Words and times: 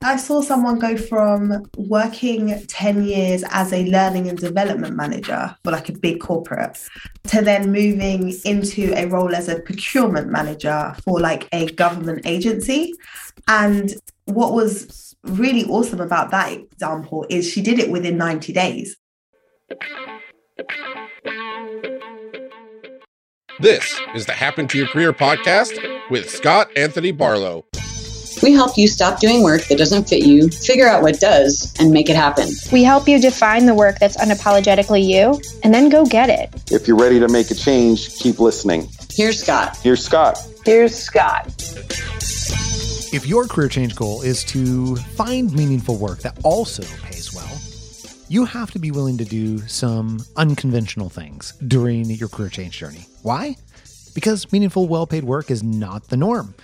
I 0.00 0.16
saw 0.16 0.42
someone 0.42 0.78
go 0.78 0.96
from 0.96 1.64
working 1.76 2.64
10 2.66 3.04
years 3.04 3.42
as 3.50 3.72
a 3.72 3.84
learning 3.86 4.28
and 4.28 4.38
development 4.38 4.94
manager 4.94 5.56
for 5.64 5.72
like 5.72 5.88
a 5.88 5.92
big 5.92 6.20
corporate 6.20 6.78
to 7.24 7.42
then 7.42 7.72
moving 7.72 8.32
into 8.44 8.94
a 8.96 9.06
role 9.06 9.34
as 9.34 9.48
a 9.48 9.60
procurement 9.60 10.28
manager 10.28 10.94
for 11.02 11.18
like 11.18 11.48
a 11.52 11.66
government 11.72 12.26
agency. 12.26 12.94
And 13.48 13.92
what 14.26 14.52
was 14.52 15.16
really 15.24 15.64
awesome 15.64 16.00
about 16.00 16.30
that 16.30 16.52
example 16.52 17.26
is 17.28 17.48
she 17.48 17.60
did 17.60 17.80
it 17.80 17.90
within 17.90 18.16
90 18.16 18.52
days. 18.52 18.96
This 23.60 24.00
is 24.14 24.26
the 24.26 24.32
Happen 24.32 24.68
to 24.68 24.78
Your 24.78 24.86
Career 24.86 25.12
podcast 25.12 25.76
with 26.08 26.30
Scott 26.30 26.70
Anthony 26.76 27.10
Barlow. 27.10 27.64
We 28.48 28.54
help 28.54 28.78
you 28.78 28.88
stop 28.88 29.20
doing 29.20 29.42
work 29.42 29.64
that 29.66 29.76
doesn't 29.76 30.08
fit 30.08 30.24
you, 30.24 30.48
figure 30.48 30.88
out 30.88 31.02
what 31.02 31.20
does, 31.20 31.70
and 31.78 31.90
make 31.90 32.08
it 32.08 32.16
happen. 32.16 32.48
We 32.72 32.82
help 32.82 33.06
you 33.06 33.20
define 33.20 33.66
the 33.66 33.74
work 33.74 33.98
that's 33.98 34.16
unapologetically 34.16 35.06
you, 35.06 35.38
and 35.62 35.74
then 35.74 35.90
go 35.90 36.06
get 36.06 36.30
it. 36.30 36.72
If 36.72 36.88
you're 36.88 36.96
ready 36.96 37.20
to 37.20 37.28
make 37.28 37.50
a 37.50 37.54
change, 37.54 38.16
keep 38.16 38.38
listening. 38.38 38.88
Here's 39.12 39.42
Scott. 39.42 39.76
Here's 39.82 40.02
Scott. 40.02 40.38
Here's 40.64 40.96
Scott. 40.96 41.46
If 43.12 43.26
your 43.26 43.44
career 43.46 43.68
change 43.68 43.94
goal 43.94 44.22
is 44.22 44.44
to 44.44 44.96
find 44.96 45.52
meaningful 45.52 45.98
work 45.98 46.20
that 46.20 46.38
also 46.42 46.84
pays 47.02 47.34
well, 47.34 47.60
you 48.30 48.46
have 48.46 48.70
to 48.70 48.78
be 48.78 48.90
willing 48.90 49.18
to 49.18 49.26
do 49.26 49.58
some 49.68 50.20
unconventional 50.36 51.10
things 51.10 51.52
during 51.68 52.06
your 52.06 52.30
career 52.30 52.48
change 52.48 52.78
journey. 52.78 53.04
Why? 53.20 53.56
Because 54.14 54.50
meaningful, 54.50 54.88
well 54.88 55.06
paid 55.06 55.24
work 55.24 55.50
is 55.50 55.62
not 55.62 56.08
the 56.08 56.16
norm. 56.16 56.54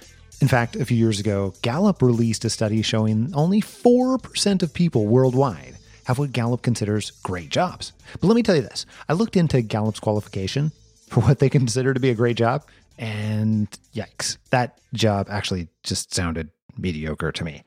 In 0.45 0.49
fact, 0.49 0.77
a 0.77 0.85
few 0.85 0.99
years 0.99 1.21
ago, 1.21 1.55
Gallup 1.63 2.03
released 2.03 2.45
a 2.45 2.51
study 2.51 2.83
showing 2.83 3.33
only 3.33 3.63
4% 3.63 4.63
of 4.63 4.75
people 4.75 5.07
worldwide 5.07 5.79
have 6.05 6.19
what 6.19 6.33
Gallup 6.33 6.61
considers 6.61 7.13
great 7.23 7.49
jobs. 7.49 7.95
But 8.21 8.27
let 8.27 8.35
me 8.35 8.43
tell 8.43 8.55
you 8.55 8.61
this 8.61 8.85
I 9.09 9.15
looked 9.15 9.39
into 9.39 9.63
Gallup's 9.63 10.01
qualification 10.01 10.71
for 11.09 11.23
what 11.23 11.39
they 11.39 11.49
consider 11.59 11.95
to 11.95 11.99
be 11.99 12.11
a 12.11 12.15
great 12.15 12.37
job, 12.37 12.67
and 12.99 13.71
yikes, 13.95 14.37
that 14.51 14.83
job 14.93 15.29
actually 15.31 15.69
just 15.83 16.13
sounded 16.13 16.51
mediocre 16.77 17.33
to 17.33 17.43
me. 17.43 17.65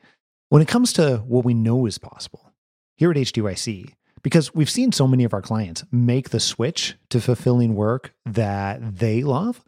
When 0.48 0.62
it 0.62 0.68
comes 0.68 0.92
to 0.92 1.16
what 1.26 1.44
we 1.44 1.54
know 1.54 1.84
is 1.84 1.98
possible, 1.98 2.52
here 2.94 3.10
at 3.10 3.16
H2IC, 3.16 3.92
because 4.28 4.54
we've 4.54 4.68
seen 4.68 4.92
so 4.92 5.08
many 5.08 5.24
of 5.24 5.32
our 5.32 5.40
clients 5.40 5.86
make 5.90 6.28
the 6.28 6.38
switch 6.38 6.96
to 7.08 7.18
fulfilling 7.18 7.74
work 7.74 8.12
that 8.26 8.98
they 8.98 9.22
love. 9.22 9.64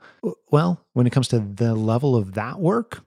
Well, 0.50 0.84
when 0.92 1.06
it 1.06 1.14
comes 1.14 1.28
to 1.28 1.38
the 1.38 1.74
level 1.74 2.14
of 2.14 2.34
that 2.34 2.60
work, 2.60 3.00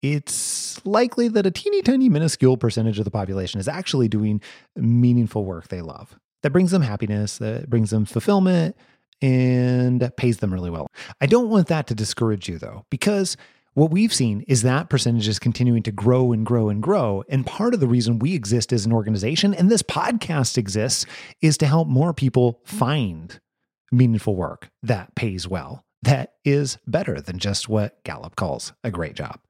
it's 0.00 0.80
likely 0.86 1.26
that 1.26 1.44
a 1.44 1.50
teeny 1.50 1.82
tiny 1.82 2.08
minuscule 2.08 2.56
percentage 2.56 3.00
of 3.00 3.04
the 3.04 3.10
population 3.10 3.58
is 3.58 3.66
actually 3.66 4.06
doing 4.06 4.40
meaningful 4.76 5.44
work 5.44 5.66
they 5.66 5.80
love 5.80 6.16
that 6.42 6.50
brings 6.50 6.70
them 6.70 6.82
happiness, 6.82 7.38
that 7.38 7.68
brings 7.68 7.90
them 7.90 8.04
fulfillment, 8.04 8.76
and 9.20 10.08
pays 10.16 10.38
them 10.38 10.54
really 10.54 10.70
well. 10.70 10.86
I 11.20 11.26
don't 11.26 11.48
want 11.48 11.66
that 11.66 11.88
to 11.88 11.96
discourage 11.96 12.48
you 12.48 12.58
though, 12.58 12.86
because 12.90 13.36
what 13.74 13.90
we've 13.90 14.12
seen 14.12 14.42
is 14.42 14.62
that 14.62 14.90
percentage 14.90 15.28
is 15.28 15.38
continuing 15.38 15.82
to 15.84 15.92
grow 15.92 16.32
and 16.32 16.44
grow 16.44 16.68
and 16.68 16.82
grow. 16.82 17.24
And 17.28 17.46
part 17.46 17.72
of 17.72 17.80
the 17.80 17.88
reason 17.88 18.18
we 18.18 18.34
exist 18.34 18.72
as 18.72 18.84
an 18.84 18.92
organization 18.92 19.54
and 19.54 19.70
this 19.70 19.82
podcast 19.82 20.58
exists 20.58 21.06
is 21.40 21.56
to 21.58 21.66
help 21.66 21.88
more 21.88 22.12
people 22.12 22.60
find 22.64 23.40
meaningful 23.90 24.36
work 24.36 24.70
that 24.82 25.14
pays 25.14 25.48
well, 25.48 25.84
that 26.02 26.34
is 26.44 26.78
better 26.86 27.20
than 27.20 27.38
just 27.38 27.68
what 27.68 28.02
Gallup 28.04 28.36
calls 28.36 28.72
a 28.84 28.90
great 28.90 29.14
job. 29.14 29.40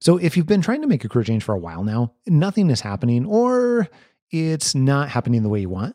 So 0.00 0.16
if 0.16 0.36
you've 0.36 0.46
been 0.46 0.62
trying 0.62 0.82
to 0.82 0.88
make 0.88 1.04
a 1.04 1.08
career 1.08 1.24
change 1.24 1.44
for 1.44 1.54
a 1.54 1.58
while 1.58 1.84
now, 1.84 2.12
nothing 2.26 2.70
is 2.70 2.80
happening, 2.80 3.24
or 3.24 3.88
it's 4.30 4.74
not 4.74 5.08
happening 5.10 5.42
the 5.42 5.48
way 5.48 5.60
you 5.60 5.68
want, 5.68 5.94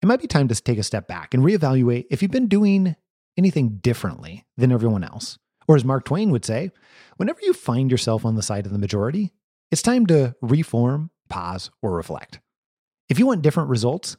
it 0.00 0.06
might 0.06 0.20
be 0.20 0.26
time 0.26 0.48
to 0.48 0.54
take 0.54 0.78
a 0.78 0.82
step 0.82 1.06
back 1.06 1.34
and 1.34 1.44
reevaluate 1.44 2.06
if 2.10 2.22
you've 2.22 2.30
been 2.30 2.48
doing 2.48 2.96
anything 3.36 3.78
differently 3.82 4.46
than 4.56 4.72
everyone 4.72 5.04
else. 5.04 5.38
Or 5.72 5.76
as 5.76 5.86
Mark 5.86 6.04
Twain 6.04 6.30
would 6.32 6.44
say, 6.44 6.70
whenever 7.16 7.38
you 7.40 7.54
find 7.54 7.90
yourself 7.90 8.26
on 8.26 8.34
the 8.34 8.42
side 8.42 8.66
of 8.66 8.72
the 8.72 8.78
majority, 8.78 9.32
it's 9.70 9.80
time 9.80 10.04
to 10.08 10.36
reform, 10.42 11.08
pause, 11.30 11.70
or 11.80 11.92
reflect. 11.92 12.40
If 13.08 13.18
you 13.18 13.26
want 13.26 13.40
different 13.40 13.70
results, 13.70 14.18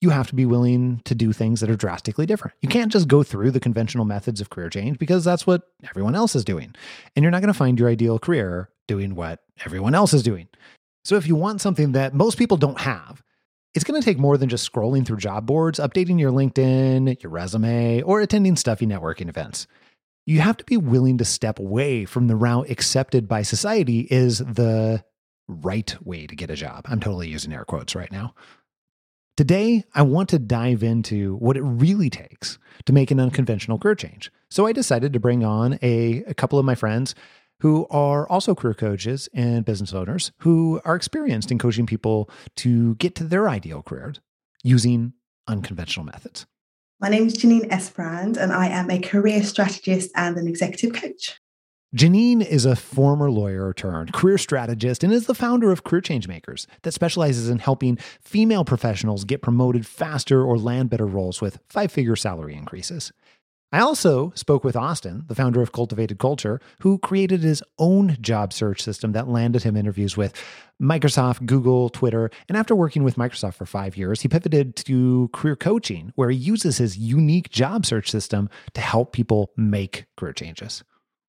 you 0.00 0.10
have 0.10 0.26
to 0.30 0.34
be 0.34 0.44
willing 0.44 1.00
to 1.04 1.14
do 1.14 1.32
things 1.32 1.60
that 1.60 1.70
are 1.70 1.76
drastically 1.76 2.26
different. 2.26 2.56
You 2.62 2.68
can't 2.68 2.90
just 2.90 3.06
go 3.06 3.22
through 3.22 3.52
the 3.52 3.60
conventional 3.60 4.06
methods 4.06 4.40
of 4.40 4.50
career 4.50 4.68
change 4.70 4.98
because 4.98 5.24
that's 5.24 5.46
what 5.46 5.68
everyone 5.88 6.16
else 6.16 6.34
is 6.34 6.44
doing. 6.44 6.74
And 7.14 7.22
you're 7.22 7.30
not 7.30 7.42
going 7.42 7.52
to 7.52 7.56
find 7.56 7.78
your 7.78 7.88
ideal 7.88 8.18
career 8.18 8.68
doing 8.88 9.14
what 9.14 9.38
everyone 9.64 9.94
else 9.94 10.12
is 10.12 10.24
doing. 10.24 10.48
So 11.04 11.14
if 11.14 11.28
you 11.28 11.36
want 11.36 11.60
something 11.60 11.92
that 11.92 12.12
most 12.12 12.38
people 12.38 12.56
don't 12.56 12.80
have, 12.80 13.22
it's 13.72 13.84
going 13.84 14.00
to 14.00 14.04
take 14.04 14.18
more 14.18 14.36
than 14.36 14.48
just 14.48 14.68
scrolling 14.68 15.06
through 15.06 15.18
job 15.18 15.46
boards, 15.46 15.78
updating 15.78 16.18
your 16.18 16.32
LinkedIn, 16.32 17.22
your 17.22 17.30
resume, 17.30 18.02
or 18.02 18.20
attending 18.20 18.56
stuffy 18.56 18.84
networking 18.84 19.28
events 19.28 19.68
you 20.28 20.40
have 20.40 20.58
to 20.58 20.64
be 20.64 20.76
willing 20.76 21.16
to 21.16 21.24
step 21.24 21.58
away 21.58 22.04
from 22.04 22.26
the 22.26 22.36
route 22.36 22.68
accepted 22.68 23.26
by 23.26 23.40
society 23.40 24.00
is 24.10 24.38
the 24.40 25.02
right 25.48 25.96
way 26.04 26.26
to 26.26 26.36
get 26.36 26.50
a 26.50 26.54
job. 26.54 26.84
I'm 26.86 27.00
totally 27.00 27.28
using 27.28 27.50
air 27.50 27.64
quotes 27.64 27.94
right 27.94 28.12
now. 28.12 28.34
Today, 29.38 29.84
I 29.94 30.02
want 30.02 30.28
to 30.28 30.38
dive 30.38 30.82
into 30.82 31.36
what 31.36 31.56
it 31.56 31.62
really 31.62 32.10
takes 32.10 32.58
to 32.84 32.92
make 32.92 33.10
an 33.10 33.18
unconventional 33.18 33.78
career 33.78 33.94
change. 33.94 34.30
So 34.50 34.66
I 34.66 34.72
decided 34.72 35.14
to 35.14 35.20
bring 35.20 35.44
on 35.44 35.78
a, 35.80 36.22
a 36.24 36.34
couple 36.34 36.58
of 36.58 36.66
my 36.66 36.74
friends 36.74 37.14
who 37.60 37.86
are 37.88 38.28
also 38.28 38.54
career 38.54 38.74
coaches 38.74 39.30
and 39.32 39.64
business 39.64 39.94
owners 39.94 40.30
who 40.40 40.78
are 40.84 40.94
experienced 40.94 41.50
in 41.50 41.58
coaching 41.58 41.86
people 41.86 42.28
to 42.56 42.96
get 42.96 43.14
to 43.14 43.24
their 43.24 43.48
ideal 43.48 43.82
career 43.82 44.12
using 44.62 45.14
unconventional 45.46 46.04
methods. 46.04 46.46
My 47.00 47.08
name 47.08 47.28
is 47.28 47.34
Janine 47.36 47.68
Esbrand, 47.70 48.36
and 48.36 48.52
I 48.52 48.66
am 48.66 48.90
a 48.90 48.98
career 48.98 49.44
strategist 49.44 50.10
and 50.16 50.36
an 50.36 50.48
executive 50.48 51.00
coach. 51.00 51.38
Janine 51.96 52.44
is 52.44 52.64
a 52.64 52.74
former 52.74 53.30
lawyer 53.30 53.72
turned 53.72 54.12
career 54.12 54.36
strategist 54.36 55.04
and 55.04 55.12
is 55.12 55.26
the 55.26 55.34
founder 55.34 55.70
of 55.70 55.84
Career 55.84 56.02
Changemakers 56.02 56.66
that 56.82 56.92
specializes 56.92 57.48
in 57.48 57.60
helping 57.60 57.98
female 58.20 58.64
professionals 58.64 59.24
get 59.24 59.42
promoted 59.42 59.86
faster 59.86 60.42
or 60.42 60.58
land 60.58 60.90
better 60.90 61.06
roles 61.06 61.40
with 61.40 61.60
five 61.68 61.92
figure 61.92 62.16
salary 62.16 62.54
increases. 62.54 63.12
I 63.70 63.80
also 63.80 64.32
spoke 64.34 64.64
with 64.64 64.76
Austin, 64.76 65.24
the 65.28 65.34
founder 65.34 65.60
of 65.60 65.72
Cultivated 65.72 66.18
Culture, 66.18 66.58
who 66.80 66.96
created 66.98 67.40
his 67.40 67.62
own 67.78 68.16
job 68.18 68.54
search 68.54 68.80
system 68.80 69.12
that 69.12 69.28
landed 69.28 69.62
him 69.62 69.76
interviews 69.76 70.16
with 70.16 70.32
Microsoft, 70.80 71.44
Google, 71.44 71.90
Twitter. 71.90 72.30
And 72.48 72.56
after 72.56 72.74
working 72.74 73.04
with 73.04 73.16
Microsoft 73.16 73.54
for 73.54 73.66
five 73.66 73.94
years, 73.94 74.22
he 74.22 74.28
pivoted 74.28 74.74
to 74.76 75.28
career 75.34 75.54
coaching, 75.54 76.12
where 76.14 76.30
he 76.30 76.38
uses 76.38 76.78
his 76.78 76.96
unique 76.96 77.50
job 77.50 77.84
search 77.84 78.10
system 78.10 78.48
to 78.72 78.80
help 78.80 79.12
people 79.12 79.50
make 79.54 80.06
career 80.16 80.32
changes. 80.32 80.82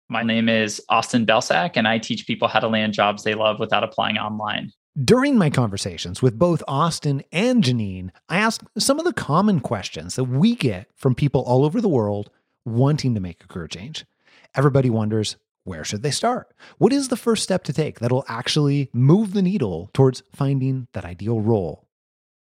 My 0.09 0.23
name 0.23 0.49
is 0.49 0.83
Austin 0.89 1.27
Belcak, 1.27 1.73
and 1.75 1.87
I 1.87 1.99
teach 1.99 2.27
people 2.27 2.49
how 2.49 2.61
to 2.61 2.69
land 2.69 2.95
jobs 2.95 3.25
they 3.25 3.35
love 3.35 3.61
without 3.61 3.85
applying 3.85 4.17
online. 4.17 4.73
During 5.01 5.39
my 5.39 5.49
conversations 5.49 6.21
with 6.21 6.39
both 6.39 6.63
Austin 6.69 7.23
and 7.33 7.65
Janine, 7.65 8.11
I 8.29 8.37
asked 8.37 8.65
some 8.77 8.99
of 8.99 9.07
the 9.07 9.15
common 9.15 9.61
questions 9.61 10.17
that 10.17 10.25
we 10.25 10.55
get 10.55 10.87
from 10.95 11.15
people 11.15 11.41
all 11.41 11.65
over 11.65 11.81
the 11.81 11.89
world 11.89 12.29
wanting 12.67 13.15
to 13.15 13.21
make 13.21 13.43
a 13.43 13.47
career 13.47 13.69
change. 13.69 14.05
Everybody 14.55 14.91
wonders 14.91 15.37
where 15.65 15.83
should 15.83 16.03
they 16.03 16.11
start? 16.11 16.53
What 16.77 16.93
is 16.93 17.09
the 17.09 17.17
first 17.17 17.43
step 17.43 17.65
to 17.65 17.73
take 17.73 18.01
that'll 18.01 18.27
actually 18.29 18.91
move 18.93 19.33
the 19.33 19.41
needle 19.41 19.89
towards 19.95 20.25
finding 20.35 20.89
that 20.93 21.07
ideal 21.07 21.41
role? 21.41 21.87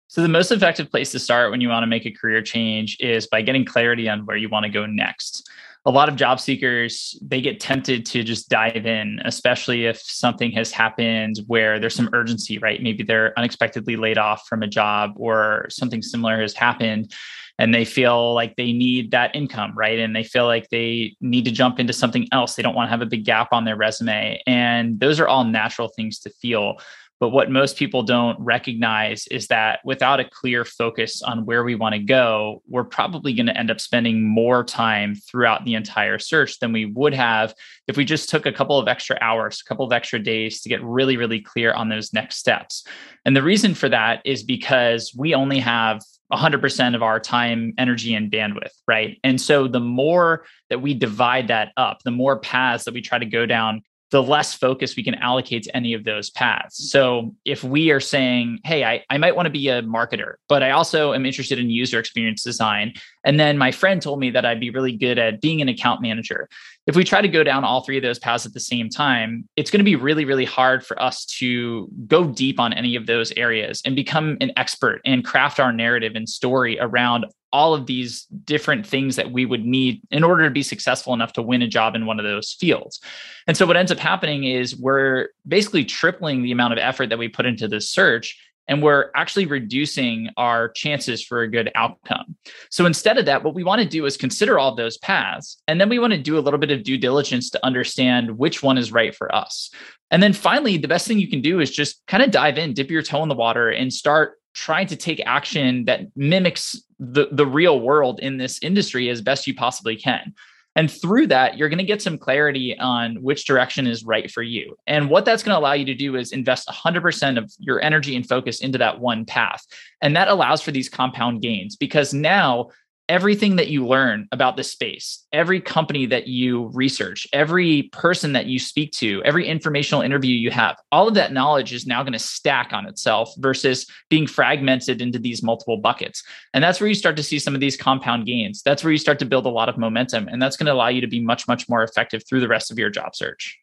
So, 0.07 0.21
the 0.21 0.27
most 0.27 0.51
effective 0.51 0.91
place 0.91 1.11
to 1.13 1.19
start 1.19 1.51
when 1.51 1.61
you 1.61 1.69
want 1.69 1.83
to 1.83 1.87
make 1.87 2.05
a 2.05 2.11
career 2.11 2.41
change 2.41 2.97
is 2.99 3.27
by 3.27 3.43
getting 3.43 3.63
clarity 3.63 4.09
on 4.09 4.25
where 4.25 4.35
you 4.35 4.49
want 4.49 4.65
to 4.65 4.69
go 4.69 4.85
next 4.85 5.49
a 5.85 5.91
lot 5.91 6.09
of 6.09 6.15
job 6.15 6.39
seekers 6.39 7.17
they 7.21 7.41
get 7.41 7.59
tempted 7.59 8.05
to 8.05 8.23
just 8.23 8.49
dive 8.49 8.85
in 8.85 9.19
especially 9.25 9.85
if 9.85 9.99
something 10.01 10.51
has 10.51 10.71
happened 10.71 11.37
where 11.47 11.79
there's 11.79 11.95
some 11.95 12.09
urgency 12.13 12.57
right? 12.59 12.83
Maybe 12.83 13.03
they're 13.03 13.37
unexpectedly 13.37 13.95
laid 13.95 14.17
off 14.17 14.47
from 14.47 14.63
a 14.63 14.67
job 14.67 15.11
or 15.15 15.65
something 15.69 16.01
similar 16.01 16.39
has 16.41 16.53
happened 16.53 17.13
and 17.57 17.73
they 17.73 17.85
feel 17.85 18.33
like 18.33 18.55
they 18.55 18.71
need 18.71 19.11
that 19.11 19.35
income 19.35 19.73
right? 19.75 19.99
And 19.99 20.15
they 20.15 20.23
feel 20.23 20.45
like 20.45 20.69
they 20.69 21.15
need 21.19 21.45
to 21.45 21.51
jump 21.51 21.79
into 21.79 21.93
something 21.93 22.27
else. 22.31 22.55
They 22.55 22.63
don't 22.63 22.75
want 22.75 22.87
to 22.87 22.91
have 22.91 23.01
a 23.01 23.05
big 23.07 23.25
gap 23.25 23.49
on 23.51 23.65
their 23.65 23.75
resume. 23.75 24.41
And 24.45 24.99
those 24.99 25.19
are 25.19 25.27
all 25.27 25.43
natural 25.43 25.89
things 25.89 26.19
to 26.19 26.29
feel 26.29 26.77
but 27.21 27.29
what 27.29 27.51
most 27.51 27.77
people 27.77 28.01
don't 28.01 28.37
recognize 28.39 29.27
is 29.27 29.45
that 29.47 29.79
without 29.85 30.19
a 30.19 30.27
clear 30.27 30.65
focus 30.65 31.21
on 31.21 31.45
where 31.45 31.63
we 31.63 31.75
want 31.75 31.93
to 31.93 31.99
go, 31.99 32.63
we're 32.67 32.83
probably 32.83 33.31
going 33.31 33.45
to 33.45 33.55
end 33.55 33.69
up 33.69 33.79
spending 33.79 34.27
more 34.27 34.63
time 34.63 35.13
throughout 35.13 35.63
the 35.63 35.75
entire 35.75 36.17
search 36.17 36.57
than 36.57 36.73
we 36.73 36.85
would 36.85 37.13
have 37.13 37.53
if 37.87 37.95
we 37.95 38.05
just 38.05 38.27
took 38.27 38.47
a 38.47 38.51
couple 38.51 38.79
of 38.79 38.87
extra 38.87 39.19
hours, 39.21 39.61
a 39.61 39.69
couple 39.69 39.85
of 39.85 39.93
extra 39.93 40.17
days 40.17 40.61
to 40.61 40.69
get 40.69 40.83
really, 40.83 41.15
really 41.15 41.39
clear 41.39 41.71
on 41.73 41.89
those 41.89 42.11
next 42.11 42.37
steps. 42.37 42.83
And 43.23 43.37
the 43.37 43.43
reason 43.43 43.75
for 43.75 43.87
that 43.89 44.23
is 44.25 44.41
because 44.41 45.13
we 45.15 45.35
only 45.35 45.59
have 45.59 46.01
100% 46.33 46.95
of 46.95 47.03
our 47.03 47.19
time, 47.19 47.73
energy, 47.77 48.15
and 48.15 48.31
bandwidth, 48.31 48.71
right? 48.87 49.19
And 49.23 49.39
so 49.39 49.67
the 49.67 49.79
more 49.79 50.45
that 50.71 50.81
we 50.81 50.95
divide 50.95 51.49
that 51.49 51.71
up, 51.77 51.99
the 52.03 52.09
more 52.09 52.39
paths 52.39 52.85
that 52.85 52.95
we 52.95 53.01
try 53.01 53.19
to 53.19 53.25
go 53.27 53.45
down 53.45 53.83
the 54.11 54.21
less 54.21 54.53
focus 54.53 54.95
we 54.95 55.03
can 55.03 55.15
allocate 55.15 55.63
to 55.63 55.75
any 55.75 55.93
of 55.93 56.03
those 56.03 56.29
paths. 56.29 56.91
So 56.91 57.33
if 57.45 57.63
we 57.63 57.91
are 57.91 58.01
saying, 58.01 58.59
hey, 58.65 58.83
I, 58.83 59.03
I 59.09 59.17
might 59.17 59.35
want 59.35 59.45
to 59.45 59.51
be 59.51 59.69
a 59.69 59.81
marketer, 59.83 60.33
but 60.49 60.61
I 60.61 60.71
also 60.71 61.13
am 61.13 61.25
interested 61.25 61.59
in 61.59 61.69
user 61.69 61.97
experience 61.97 62.43
design. 62.43 62.93
And 63.23 63.39
then 63.39 63.57
my 63.57 63.71
friend 63.71 64.01
told 64.01 64.19
me 64.19 64.31
that 64.31 64.45
I'd 64.45 64.59
be 64.59 64.69
really 64.69 64.95
good 64.95 65.19
at 65.19 65.41
being 65.41 65.61
an 65.61 65.69
account 65.69 66.01
manager. 66.01 66.49
If 66.87 66.95
we 66.95 67.03
try 67.03 67.21
to 67.21 67.27
go 67.27 67.43
down 67.43 67.63
all 67.63 67.81
three 67.81 67.97
of 67.97 68.03
those 68.03 68.19
paths 68.19 68.45
at 68.45 68.53
the 68.53 68.59
same 68.59 68.89
time, 68.89 69.47
it's 69.55 69.69
going 69.69 69.79
to 69.79 69.85
be 69.85 69.95
really, 69.95 70.25
really 70.25 70.45
hard 70.45 70.85
for 70.85 71.01
us 71.01 71.25
to 71.37 71.87
go 72.07 72.25
deep 72.25 72.59
on 72.59 72.73
any 72.73 72.95
of 72.95 73.05
those 73.05 73.31
areas 73.33 73.81
and 73.85 73.95
become 73.95 74.37
an 74.41 74.51
expert 74.57 75.01
and 75.05 75.23
craft 75.23 75.59
our 75.59 75.71
narrative 75.71 76.13
and 76.15 76.27
story 76.27 76.79
around 76.79 77.25
all 77.53 77.73
of 77.73 77.85
these 77.85 78.23
different 78.45 78.87
things 78.87 79.17
that 79.17 79.31
we 79.31 79.45
would 79.45 79.65
need 79.65 80.01
in 80.09 80.23
order 80.23 80.45
to 80.45 80.49
be 80.49 80.63
successful 80.63 81.13
enough 81.13 81.33
to 81.33 81.41
win 81.41 81.61
a 81.61 81.67
job 81.67 81.95
in 81.95 82.05
one 82.05 82.17
of 82.17 82.23
those 82.23 82.53
fields. 82.53 83.01
And 83.45 83.57
so 83.57 83.65
what 83.65 83.75
ends 83.75 83.91
up 83.91 83.99
happening 83.99 84.45
is 84.45 84.75
we're 84.75 85.29
basically 85.45 85.83
tripling 85.83 86.43
the 86.43 86.51
amount 86.51 86.73
of 86.73 86.79
effort 86.79 87.09
that 87.09 87.19
we 87.19 87.27
put 87.27 87.45
into 87.45 87.67
this 87.67 87.89
search 87.89 88.37
and 88.71 88.81
we're 88.81 89.11
actually 89.15 89.45
reducing 89.45 90.29
our 90.37 90.69
chances 90.69 91.21
for 91.21 91.41
a 91.41 91.47
good 91.49 91.69
outcome. 91.75 92.37
So 92.69 92.85
instead 92.85 93.17
of 93.17 93.25
that, 93.25 93.43
what 93.43 93.53
we 93.53 93.65
want 93.65 93.81
to 93.81 93.87
do 93.87 94.05
is 94.05 94.15
consider 94.15 94.57
all 94.57 94.73
those 94.73 94.97
paths. 94.97 95.61
And 95.67 95.79
then 95.79 95.89
we 95.89 95.99
want 95.99 96.13
to 96.13 96.17
do 96.17 96.37
a 96.37 96.39
little 96.39 96.57
bit 96.57 96.71
of 96.71 96.83
due 96.83 96.97
diligence 96.97 97.49
to 97.49 97.65
understand 97.65 98.37
which 98.37 98.63
one 98.63 98.77
is 98.77 98.93
right 98.93 99.13
for 99.13 99.35
us. 99.35 99.71
And 100.09 100.23
then 100.23 100.31
finally, 100.31 100.77
the 100.77 100.87
best 100.87 101.05
thing 101.05 101.19
you 101.19 101.29
can 101.29 101.41
do 101.41 101.59
is 101.59 101.69
just 101.69 102.01
kind 102.07 102.23
of 102.23 102.31
dive 102.31 102.57
in, 102.57 102.73
dip 102.73 102.89
your 102.89 103.01
toe 103.01 103.21
in 103.23 103.27
the 103.27 103.35
water, 103.35 103.67
and 103.69 103.91
start 103.91 104.39
trying 104.53 104.87
to 104.87 104.95
take 104.95 105.21
action 105.25 105.83
that 105.85 106.07
mimics 106.15 106.81
the, 106.97 107.27
the 107.29 107.45
real 107.45 107.81
world 107.81 108.21
in 108.21 108.37
this 108.37 108.57
industry 108.61 109.09
as 109.09 109.21
best 109.21 109.47
you 109.47 109.53
possibly 109.53 109.97
can. 109.97 110.33
And 110.75 110.89
through 110.89 111.27
that, 111.27 111.57
you're 111.57 111.69
going 111.69 111.79
to 111.79 111.83
get 111.83 112.01
some 112.01 112.17
clarity 112.17 112.77
on 112.77 113.21
which 113.21 113.45
direction 113.45 113.87
is 113.87 114.05
right 114.05 114.31
for 114.31 114.41
you. 114.41 114.77
And 114.87 115.09
what 115.09 115.25
that's 115.25 115.43
going 115.43 115.53
to 115.53 115.59
allow 115.59 115.73
you 115.73 115.85
to 115.85 115.93
do 115.93 116.15
is 116.15 116.31
invest 116.31 116.67
100% 116.69 117.37
of 117.37 117.51
your 117.59 117.81
energy 117.81 118.15
and 118.15 118.27
focus 118.27 118.61
into 118.61 118.77
that 118.77 118.99
one 118.99 119.25
path. 119.25 119.65
And 120.01 120.15
that 120.15 120.29
allows 120.29 120.61
for 120.61 120.71
these 120.71 120.87
compound 120.87 121.41
gains 121.41 121.75
because 121.75 122.13
now 122.13 122.69
everything 123.11 123.57
that 123.57 123.67
you 123.67 123.85
learn 123.85 124.25
about 124.31 124.55
the 124.55 124.63
space, 124.63 125.27
every 125.33 125.59
company 125.59 126.05
that 126.05 126.27
you 126.27 126.71
research, 126.73 127.27
every 127.33 127.83
person 127.91 128.31
that 128.31 128.45
you 128.45 128.57
speak 128.57 128.93
to, 128.93 129.21
every 129.25 129.45
informational 129.45 130.01
interview 130.01 130.33
you 130.33 130.49
have, 130.49 130.77
all 130.93 131.09
of 131.09 131.13
that 131.13 131.33
knowledge 131.33 131.73
is 131.73 131.85
now 131.85 132.03
going 132.03 132.13
to 132.13 132.19
stack 132.19 132.71
on 132.71 132.87
itself 132.87 133.29
versus 133.37 133.85
being 134.09 134.25
fragmented 134.25 135.01
into 135.01 135.19
these 135.19 135.43
multiple 135.43 135.75
buckets. 135.75 136.23
And 136.53 136.63
that's 136.63 136.79
where 136.79 136.87
you 136.87 136.95
start 136.95 137.17
to 137.17 137.23
see 137.23 137.37
some 137.37 137.53
of 137.53 137.59
these 137.59 137.75
compound 137.75 138.25
gains. 138.25 138.61
That's 138.63 138.81
where 138.81 138.93
you 138.93 138.97
start 138.97 139.19
to 139.19 139.25
build 139.25 139.45
a 139.45 139.49
lot 139.49 139.67
of 139.67 139.77
momentum. 139.77 140.29
And 140.29 140.41
that's 140.41 140.55
going 140.55 140.67
to 140.67 140.73
allow 140.73 140.87
you 140.87 141.01
to 141.01 141.07
be 141.07 141.19
much, 141.19 141.49
much 141.49 141.67
more 141.67 141.83
effective 141.83 142.23
through 142.25 142.39
the 142.39 142.47
rest 142.47 142.71
of 142.71 142.79
your 142.79 142.89
job 142.89 143.13
search. 143.13 143.59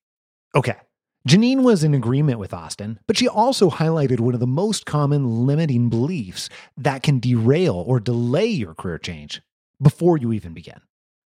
Okay. 0.55 0.75
Janine 1.27 1.63
was 1.63 1.83
in 1.83 1.95
agreement 1.95 2.39
with 2.39 2.55
Austin, 2.55 3.01
but 3.07 3.17
she 3.17 3.29
also 3.29 3.71
highlighted 3.71 4.21
one 4.21 4.35
of 4.35 4.41
the 4.41 4.47
most 4.47 4.87
common 4.87 5.47
limiting 5.47 5.89
beliefs 5.89 6.49
that 6.77 7.03
can 7.03 7.19
derail 7.19 7.75
or 7.87 7.99
delay 7.99 8.47
your 8.47 8.75
career 8.75 8.99
change 8.99 9.43
before 9.83 10.17
you 10.17 10.33
even 10.33 10.55
begin. 10.55 10.81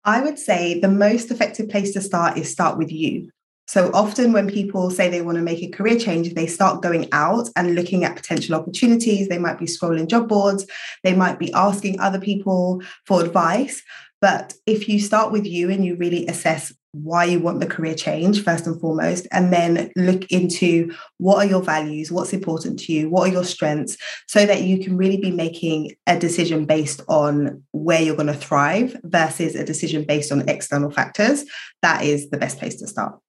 I 0.06 0.22
would 0.22 0.40
say 0.40 0.80
the 0.80 0.88
most 0.88 1.32
effective 1.32 1.70
place 1.70 1.94
to 1.94 2.02
start 2.02 2.38
is 2.38 2.52
start 2.52 2.78
with 2.78 2.92
you. 2.92 3.30
So 3.68 3.92
often, 3.94 4.34
when 4.34 4.50
people 4.50 4.90
say 4.90 5.10
they 5.10 5.22
want 5.22 5.38
to 5.38 5.42
make 5.42 5.64
a 5.64 5.70
career 5.70 5.98
change, 5.98 6.34
they 6.34 6.48
start 6.48 6.82
going 6.82 7.08
out 7.14 7.50
and 7.56 7.76
looking 7.76 8.04
at 8.04 8.16
potential 8.16 8.56
opportunities. 8.56 9.30
They 9.30 9.38
might 9.38 9.58
be 9.58 9.66
scrolling 9.66 10.08
job 10.08 10.28
boards, 10.28 10.66
they 11.04 11.16
might 11.16 11.40
be 11.40 11.54
asking 11.54 12.00
other 12.00 12.20
people 12.20 12.82
for 13.06 13.24
advice. 13.24 13.82
But 14.20 14.54
if 14.66 14.90
you 14.90 15.00
start 15.00 15.32
with 15.32 15.46
you 15.46 15.70
and 15.70 15.86
you 15.86 15.96
really 15.96 16.28
assess 16.28 16.74
why 16.94 17.26
you 17.26 17.40
want 17.40 17.60
the 17.60 17.66
career 17.66 17.96
change 17.96 18.44
first 18.44 18.66
and 18.68 18.80
foremost 18.80 19.28
and 19.32 19.52
then 19.52 19.92
look 19.96 20.32
into 20.32 20.94
what 21.18 21.38
are 21.38 21.50
your 21.50 21.62
values 21.62 22.12
what's 22.12 22.34
important 22.34 22.80
to 22.80 22.94
you 22.94 23.10
what 23.10 23.28
are 23.28 23.34
your 23.34 23.44
strengths 23.44 23.98
so 24.28 24.46
that 24.46 24.62
you 24.62 24.84
can 24.84 24.96
really 24.96 25.18
be 25.18 25.32
making 25.32 25.92
a 26.08 26.18
decision 26.18 26.66
based 26.66 27.02
on 27.08 27.64
where 27.72 28.02
you're 28.02 28.16
going 28.16 28.28
to 28.28 28.34
thrive 28.34 28.96
versus 29.04 29.56
a 29.56 29.64
decision 29.64 30.04
based 30.04 30.32
on 30.32 30.48
external 30.48 30.92
factors. 30.92 31.46
That 31.82 32.04
is 32.04 32.30
the 32.30 32.38
best 32.38 32.60
place 32.60 32.76
to 32.78 32.88
start. 32.88 33.20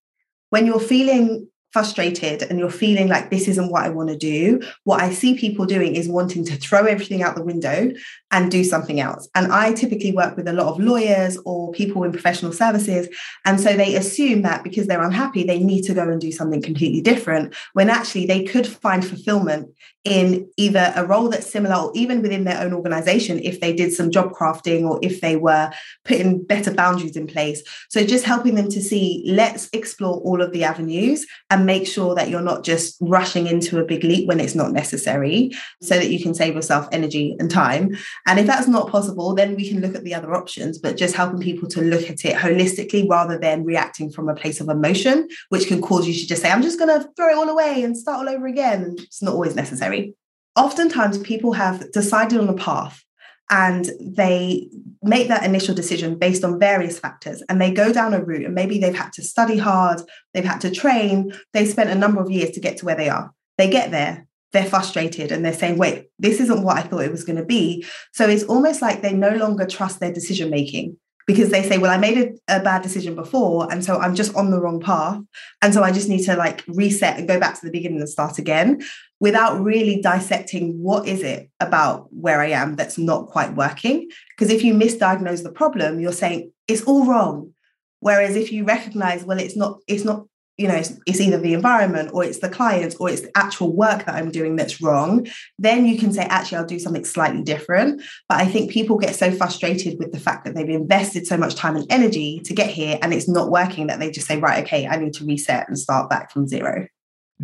When 0.50 0.66
you're 0.66 0.80
feeling 0.80 1.48
frustrated 1.72 2.42
and 2.42 2.58
you're 2.58 2.70
feeling 2.70 3.08
like 3.08 3.30
this 3.30 3.48
isn't 3.48 3.70
what 3.70 3.82
I 3.82 3.88
want 3.88 4.08
to 4.10 4.16
do, 4.16 4.60
what 4.84 5.00
I 5.00 5.10
see 5.10 5.36
people 5.36 5.66
doing 5.66 5.96
is 5.96 6.08
wanting 6.08 6.44
to 6.44 6.56
throw 6.56 6.84
everything 6.84 7.22
out 7.22 7.34
the 7.34 7.42
window 7.42 7.90
and 8.34 8.50
do 8.50 8.64
something 8.64 8.98
else. 8.98 9.28
And 9.36 9.52
I 9.52 9.72
typically 9.72 10.10
work 10.10 10.36
with 10.36 10.48
a 10.48 10.52
lot 10.52 10.66
of 10.66 10.80
lawyers 10.80 11.38
or 11.44 11.70
people 11.70 12.02
in 12.02 12.10
professional 12.10 12.52
services. 12.52 13.08
And 13.44 13.60
so 13.60 13.76
they 13.76 13.94
assume 13.94 14.42
that 14.42 14.64
because 14.64 14.88
they're 14.88 15.04
unhappy, 15.04 15.44
they 15.44 15.60
need 15.60 15.82
to 15.82 15.94
go 15.94 16.02
and 16.02 16.20
do 16.20 16.32
something 16.32 16.60
completely 16.60 17.00
different 17.00 17.54
when 17.74 17.88
actually 17.88 18.26
they 18.26 18.42
could 18.42 18.66
find 18.66 19.06
fulfillment 19.06 19.68
in 20.04 20.46
either 20.58 20.92
a 20.96 21.06
role 21.06 21.30
that's 21.30 21.50
similar 21.50 21.76
or 21.76 21.90
even 21.94 22.20
within 22.20 22.44
their 22.44 22.60
own 22.60 22.74
organization 22.74 23.40
if 23.42 23.60
they 23.60 23.72
did 23.72 23.90
some 23.90 24.10
job 24.10 24.32
crafting 24.32 24.86
or 24.86 24.98
if 25.00 25.22
they 25.22 25.34
were 25.34 25.70
putting 26.04 26.42
better 26.44 26.74
boundaries 26.74 27.16
in 27.16 27.26
place. 27.26 27.62
So 27.88 28.04
just 28.04 28.26
helping 28.26 28.54
them 28.54 28.68
to 28.68 28.82
see, 28.82 29.24
let's 29.26 29.70
explore 29.72 30.18
all 30.18 30.42
of 30.42 30.52
the 30.52 30.64
avenues 30.64 31.24
and 31.48 31.64
make 31.64 31.86
sure 31.86 32.14
that 32.16 32.28
you're 32.28 32.42
not 32.42 32.64
just 32.64 32.96
rushing 33.00 33.46
into 33.46 33.78
a 33.78 33.84
big 33.84 34.04
leap 34.04 34.28
when 34.28 34.40
it's 34.40 34.54
not 34.54 34.72
necessary 34.72 35.52
so 35.80 35.94
that 35.94 36.10
you 36.10 36.22
can 36.22 36.34
save 36.34 36.54
yourself 36.54 36.86
energy 36.92 37.34
and 37.38 37.50
time. 37.50 37.96
And 38.26 38.40
if 38.40 38.46
that's 38.46 38.66
not 38.66 38.90
possible, 38.90 39.34
then 39.34 39.54
we 39.54 39.68
can 39.68 39.80
look 39.80 39.94
at 39.94 40.02
the 40.02 40.14
other 40.14 40.34
options, 40.34 40.78
but 40.78 40.96
just 40.96 41.14
helping 41.14 41.40
people 41.40 41.68
to 41.68 41.82
look 41.82 42.04
at 42.04 42.24
it 42.24 42.36
holistically 42.36 43.08
rather 43.08 43.38
than 43.38 43.64
reacting 43.64 44.10
from 44.10 44.28
a 44.28 44.34
place 44.34 44.60
of 44.60 44.68
emotion, 44.68 45.28
which 45.50 45.66
can 45.66 45.82
cause 45.82 46.06
you 46.08 46.14
to 46.14 46.26
just 46.26 46.40
say, 46.40 46.50
I'm 46.50 46.62
just 46.62 46.78
going 46.78 47.00
to 47.00 47.08
throw 47.16 47.30
it 47.30 47.36
all 47.36 47.50
away 47.50 47.82
and 47.82 47.96
start 47.96 48.20
all 48.20 48.34
over 48.34 48.46
again. 48.46 48.96
It's 48.98 49.22
not 49.22 49.34
always 49.34 49.54
necessary 49.54 50.14
oftentimes 50.56 51.18
people 51.18 51.52
have 51.52 51.90
decided 51.92 52.38
on 52.38 52.48
a 52.48 52.54
path 52.54 53.02
and 53.50 53.90
they 54.00 54.68
make 55.02 55.28
that 55.28 55.44
initial 55.44 55.74
decision 55.74 56.18
based 56.18 56.44
on 56.44 56.58
various 56.58 56.98
factors 56.98 57.42
and 57.48 57.60
they 57.60 57.70
go 57.70 57.92
down 57.92 58.14
a 58.14 58.22
route 58.22 58.44
and 58.44 58.54
maybe 58.54 58.78
they've 58.78 58.96
had 58.96 59.12
to 59.12 59.22
study 59.22 59.58
hard 59.58 60.00
they've 60.32 60.44
had 60.44 60.60
to 60.60 60.70
train 60.70 61.32
they 61.52 61.66
spent 61.66 61.90
a 61.90 61.94
number 61.94 62.22
of 62.22 62.30
years 62.30 62.50
to 62.52 62.60
get 62.60 62.78
to 62.78 62.86
where 62.86 62.96
they 62.96 63.08
are 63.08 63.32
they 63.58 63.68
get 63.68 63.90
there 63.90 64.26
they're 64.54 64.64
frustrated 64.64 65.30
and 65.30 65.44
they're 65.44 65.52
saying 65.52 65.76
wait 65.76 66.06
this 66.18 66.40
isn't 66.40 66.62
what 66.62 66.78
i 66.78 66.80
thought 66.80 67.04
it 67.04 67.10
was 67.10 67.24
going 67.24 67.36
to 67.36 67.44
be 67.44 67.84
so 68.12 68.26
it's 68.26 68.44
almost 68.44 68.80
like 68.80 69.02
they 69.02 69.12
no 69.12 69.36
longer 69.36 69.66
trust 69.66 70.00
their 70.00 70.12
decision 70.12 70.48
making 70.48 70.96
because 71.26 71.50
they 71.50 71.62
say, 71.62 71.78
well, 71.78 71.90
I 71.90 71.96
made 71.96 72.18
a, 72.18 72.56
a, 72.56 72.62
bad 72.62 72.82
decision 72.82 73.14
before. 73.14 73.70
And 73.72 73.84
so 73.84 73.98
I'm 73.98 74.14
just 74.14 74.34
on 74.34 74.50
the 74.50 74.60
wrong 74.60 74.80
path. 74.80 75.20
And 75.62 75.72
so 75.72 75.82
I 75.82 75.90
just 75.90 76.08
need 76.08 76.24
to 76.24 76.36
like 76.36 76.62
reset 76.68 77.18
and 77.18 77.26
go 77.26 77.40
back 77.40 77.54
to 77.54 77.64
the 77.64 77.72
beginning 77.72 78.00
and 78.00 78.08
start 78.08 78.38
again 78.38 78.82
without 79.20 79.62
really 79.62 80.00
dissecting 80.02 80.82
what 80.82 81.08
is 81.08 81.22
it 81.22 81.50
about 81.60 82.08
where 82.12 82.40
I 82.40 82.48
am 82.50 82.76
that's 82.76 82.98
not 82.98 83.28
quite 83.28 83.54
working. 83.54 84.08
Because 84.36 84.52
if 84.52 84.62
you 84.62 84.74
misdiagnose 84.74 85.42
the 85.42 85.52
problem, 85.52 85.98
you're 85.98 86.12
saying 86.12 86.52
it's 86.68 86.82
all 86.82 87.06
wrong. 87.06 87.52
Whereas 88.00 88.36
if 88.36 88.52
you 88.52 88.64
recognize, 88.64 89.24
well, 89.24 89.38
it's 89.38 89.56
not, 89.56 89.78
it's 89.86 90.04
not 90.04 90.26
you 90.56 90.68
know, 90.68 90.74
it's, 90.74 91.20
either 91.20 91.38
the 91.38 91.54
environment 91.54 92.10
or 92.12 92.24
it's 92.24 92.38
the 92.38 92.48
clients 92.48 92.94
or 92.96 93.10
it's 93.10 93.22
the 93.22 93.36
actual 93.36 93.74
work 93.74 94.06
that 94.06 94.14
I'm 94.14 94.30
doing 94.30 94.56
that's 94.56 94.80
wrong, 94.80 95.26
then 95.58 95.86
you 95.86 95.98
can 95.98 96.12
say, 96.12 96.22
actually, 96.22 96.58
I'll 96.58 96.66
do 96.66 96.78
something 96.78 97.04
slightly 97.04 97.42
different. 97.42 98.02
But 98.28 98.40
I 98.40 98.46
think 98.46 98.70
people 98.70 98.96
get 98.96 99.16
so 99.16 99.32
frustrated 99.32 99.98
with 99.98 100.12
the 100.12 100.20
fact 100.20 100.44
that 100.44 100.54
they've 100.54 100.68
invested 100.68 101.26
so 101.26 101.36
much 101.36 101.56
time 101.56 101.76
and 101.76 101.86
energy 101.90 102.40
to 102.44 102.54
get 102.54 102.70
here 102.70 102.98
and 103.02 103.12
it's 103.12 103.28
not 103.28 103.50
working 103.50 103.88
that 103.88 103.98
they 103.98 104.10
just 104.10 104.26
say, 104.26 104.38
right, 104.38 104.64
okay, 104.64 104.86
I 104.86 104.96
need 104.96 105.14
to 105.14 105.24
reset 105.24 105.68
and 105.68 105.78
start 105.78 106.08
back 106.08 106.30
from 106.30 106.46
zero. 106.46 106.86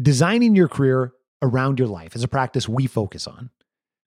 Designing 0.00 0.55
your 0.55 0.69
career 0.69 1.12
around 1.43 1.79
your 1.79 1.88
life 1.88 2.14
is 2.14 2.23
a 2.23 2.29
practice 2.29 2.69
we 2.69 2.87
focus 2.87 3.26
on. 3.26 3.50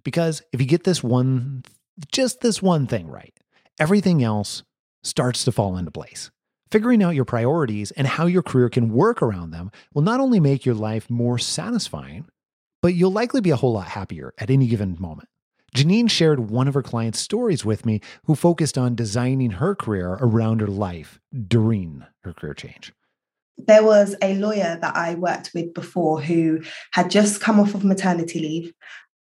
Because 0.04 0.42
if 0.52 0.62
you 0.62 0.68
get 0.68 0.84
this 0.84 1.04
one, 1.04 1.64
just 2.12 2.42
this 2.42 2.62
one 2.62 2.88
thing 2.88 3.08
right, 3.08 3.34
everything 3.80 4.24
else 4.24 4.64
starts 5.04 5.44
to 5.46 5.52
fall 5.52 5.78
into 5.78 5.92
place. 5.92 6.32
Figuring 6.74 7.04
out 7.04 7.14
your 7.14 7.24
priorities 7.24 7.92
and 7.92 8.08
how 8.08 8.26
your 8.26 8.42
career 8.42 8.68
can 8.68 8.92
work 8.92 9.22
around 9.22 9.52
them 9.52 9.70
will 9.94 10.02
not 10.02 10.20
only 10.20 10.40
make 10.40 10.66
your 10.66 10.74
life 10.74 11.08
more 11.08 11.38
satisfying, 11.38 12.26
but 12.82 12.96
you'll 12.96 13.12
likely 13.12 13.42
be 13.42 13.52
a 13.52 13.56
whole 13.56 13.74
lot 13.74 13.90
happier 13.90 14.34
at 14.40 14.50
any 14.50 14.66
given 14.66 14.98
moment. 15.00 15.30
Janine 15.76 16.10
shared 16.10 16.50
one 16.50 16.68
of 16.68 16.74
her 16.74 16.82
clients' 16.82 17.20
stories 17.20 17.64
with 17.64 17.86
me 17.86 18.02
who 18.26 18.34
focused 18.34 18.76
on 18.76 18.96
designing 18.96 19.52
her 19.52 19.76
career 19.76 20.18
around 20.20 20.62
her 20.62 20.68
life 20.68 21.20
during 21.48 22.08
her 22.24 22.34
career 22.34 22.56
change. 22.56 22.92
There 23.56 23.84
was 23.84 24.16
a 24.24 24.34
lawyer 24.34 24.80
that 24.82 24.96
I 24.96 25.14
worked 25.14 25.52
with 25.54 25.76
before 25.76 26.22
who 26.22 26.64
had 26.94 27.12
just 27.12 27.40
come 27.40 27.60
off 27.60 27.76
of 27.76 27.84
maternity 27.84 28.40
leave 28.40 28.74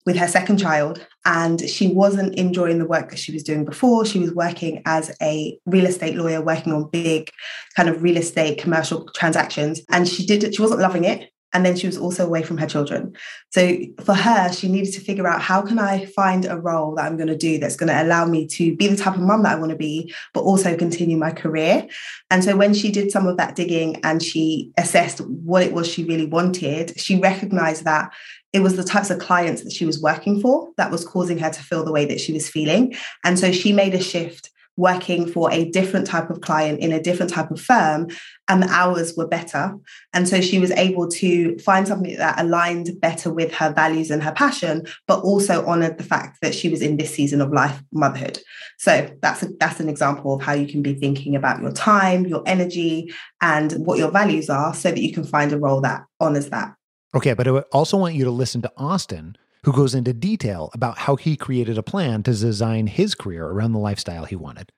with 0.05 0.17
her 0.17 0.27
second 0.27 0.57
child 0.57 1.05
and 1.25 1.62
she 1.62 1.88
wasn't 1.88 2.36
enjoying 2.36 2.79
the 2.79 2.86
work 2.86 3.10
that 3.10 3.19
she 3.19 3.31
was 3.31 3.43
doing 3.43 3.63
before. 3.63 4.05
She 4.05 4.19
was 4.19 4.33
working 4.33 4.81
as 4.86 5.15
a 5.22 5.57
real 5.65 5.86
estate 5.86 6.15
lawyer 6.15 6.41
working 6.41 6.74
on 6.74 6.89
big 6.89 7.29
kind 7.75 7.89
of 7.89 8.03
real 8.03 8.17
estate 8.17 8.57
commercial 8.57 9.07
transactions 9.15 9.81
and 9.89 10.07
she 10.07 10.25
did 10.25 10.53
she 10.53 10.62
wasn't 10.62 10.81
loving 10.81 11.05
it 11.05 11.29
and 11.53 11.65
then 11.65 11.75
she 11.75 11.88
was 11.88 11.98
also 11.98 12.25
away 12.25 12.41
from 12.43 12.57
her 12.57 12.67
children. 12.67 13.15
So 13.51 13.77
for 14.03 14.15
her, 14.15 14.51
she 14.51 14.67
needed 14.67 14.93
to 14.93 15.01
figure 15.01 15.27
out 15.27 15.41
how 15.41 15.62
can 15.62 15.77
I 15.79 16.05
find 16.05 16.45
a 16.45 16.57
role 16.57 16.95
that 16.95 17.05
I'm 17.05 17.15
going 17.15 17.27
to 17.27 17.38
do 17.38 17.60
that's 17.60 17.75
going 17.75 17.89
to 17.89 18.01
allow 18.01 18.25
me 18.25 18.48
to 18.48 18.75
be 18.75 18.88
the 18.88 18.98
type 18.98 19.15
of 19.15 19.22
mum 19.22 19.43
that 19.43 19.57
I 19.57 19.60
want 19.60 19.72
to 19.72 19.77
be, 19.77 20.13
but 20.33 20.41
also 20.41 20.75
continue 20.75 21.17
my 21.17 21.31
career. 21.31 21.88
And 22.31 22.43
so 22.43 22.57
when 22.57 22.74
she 22.74 22.91
did 22.91 23.12
some 23.12 23.27
of 23.27 23.38
that 23.38 23.55
digging 23.55 24.00
and 24.03 24.22
she 24.22 24.72
assessed 24.77 25.19
what 25.19 25.63
it 25.63 25.74
was 25.74 25.88
she 25.88 26.03
really 26.03 26.25
wanted, 26.25 27.00
she 27.00 27.19
recognized 27.19 27.86
that 27.86 28.12
it 28.51 28.62
was 28.62 28.75
the 28.75 28.83
types 28.83 29.10
of 29.10 29.19
clients 29.19 29.63
that 29.63 29.74
she 29.74 29.86
was 29.86 30.01
working 30.01 30.39
for 30.41 30.69
that 30.77 30.91
was 30.91 31.05
causing 31.05 31.38
her 31.39 31.50
to 31.50 31.63
feel 31.63 31.83
the 31.83 31.91
way 31.91 32.05
that 32.05 32.19
she 32.19 32.33
was 32.33 32.50
feeling. 32.50 32.95
And 33.24 33.38
so 33.38 33.51
she 33.51 33.74
made 33.74 33.93
a 33.93 34.01
shift 34.01 34.51
working 34.75 35.27
for 35.27 35.51
a 35.51 35.69
different 35.69 36.07
type 36.07 36.29
of 36.29 36.41
client 36.41 36.79
in 36.79 36.91
a 36.91 37.01
different 37.01 37.31
type 37.31 37.51
of 37.51 37.62
firm 37.62 38.07
and 38.47 38.62
the 38.62 38.69
hours 38.69 39.13
were 39.15 39.27
better. 39.27 39.75
And 40.13 40.27
so 40.27 40.41
she 40.41 40.59
was 40.59 40.71
able 40.71 41.07
to 41.09 41.57
find 41.59 41.88
something 41.88 42.17
that 42.17 42.39
aligned 42.39 43.00
better 43.00 43.31
with 43.31 43.53
her 43.53 43.71
values 43.73 44.12
and 44.12 44.21
her 44.23 44.33
passion 44.33 44.85
but 45.07 45.21
also 45.21 45.65
honored 45.65 45.97
the 45.97 46.03
fact 46.03 46.39
that 46.41 46.53
she 46.53 46.69
was 46.69 46.81
in 46.81 46.97
this 46.97 47.13
season 47.13 47.41
of 47.41 47.51
life 47.53 47.81
motherhood. 47.91 48.39
So 48.77 49.09
that's 49.21 49.43
a, 49.43 49.50
that's 49.59 49.79
an 49.79 49.89
example 49.89 50.35
of 50.35 50.41
how 50.41 50.53
you 50.53 50.67
can 50.67 50.81
be 50.81 50.93
thinking 50.93 51.35
about 51.35 51.62
your 51.62 51.71
time 51.71 52.25
your 52.25 52.43
energy 52.45 53.13
and 53.41 53.71
what 53.85 53.97
your 53.97 54.12
values 54.12 54.50
are 54.50 54.73
so 54.73 54.89
that 54.91 55.01
you 55.01 55.13
can 55.13 55.23
find 55.23 55.51
a 55.51 55.57
role 55.57 55.81
that 55.81 56.03
honors 56.19 56.50
that. 56.50 56.73
Okay 57.15 57.33
but 57.33 57.47
i 57.47 57.51
also 57.71 57.97
want 57.97 58.15
you 58.15 58.23
to 58.23 58.31
listen 58.31 58.62
to 58.62 58.71
austin 58.75 59.38
who 59.63 59.71
goes 59.71 59.95
into 59.95 60.13
detail 60.13 60.69
about 60.73 60.97
how 60.97 61.15
he 61.15 61.35
created 61.35 61.77
a 61.77 61.83
plan 61.83 62.21
to 62.23 62.31
design 62.31 62.88
his 62.88 63.15
career 63.15 63.45
around 63.45 63.71
the 63.71 63.79
lifestyle 63.79 64.25
he 64.25 64.35
wanted. 64.35 64.71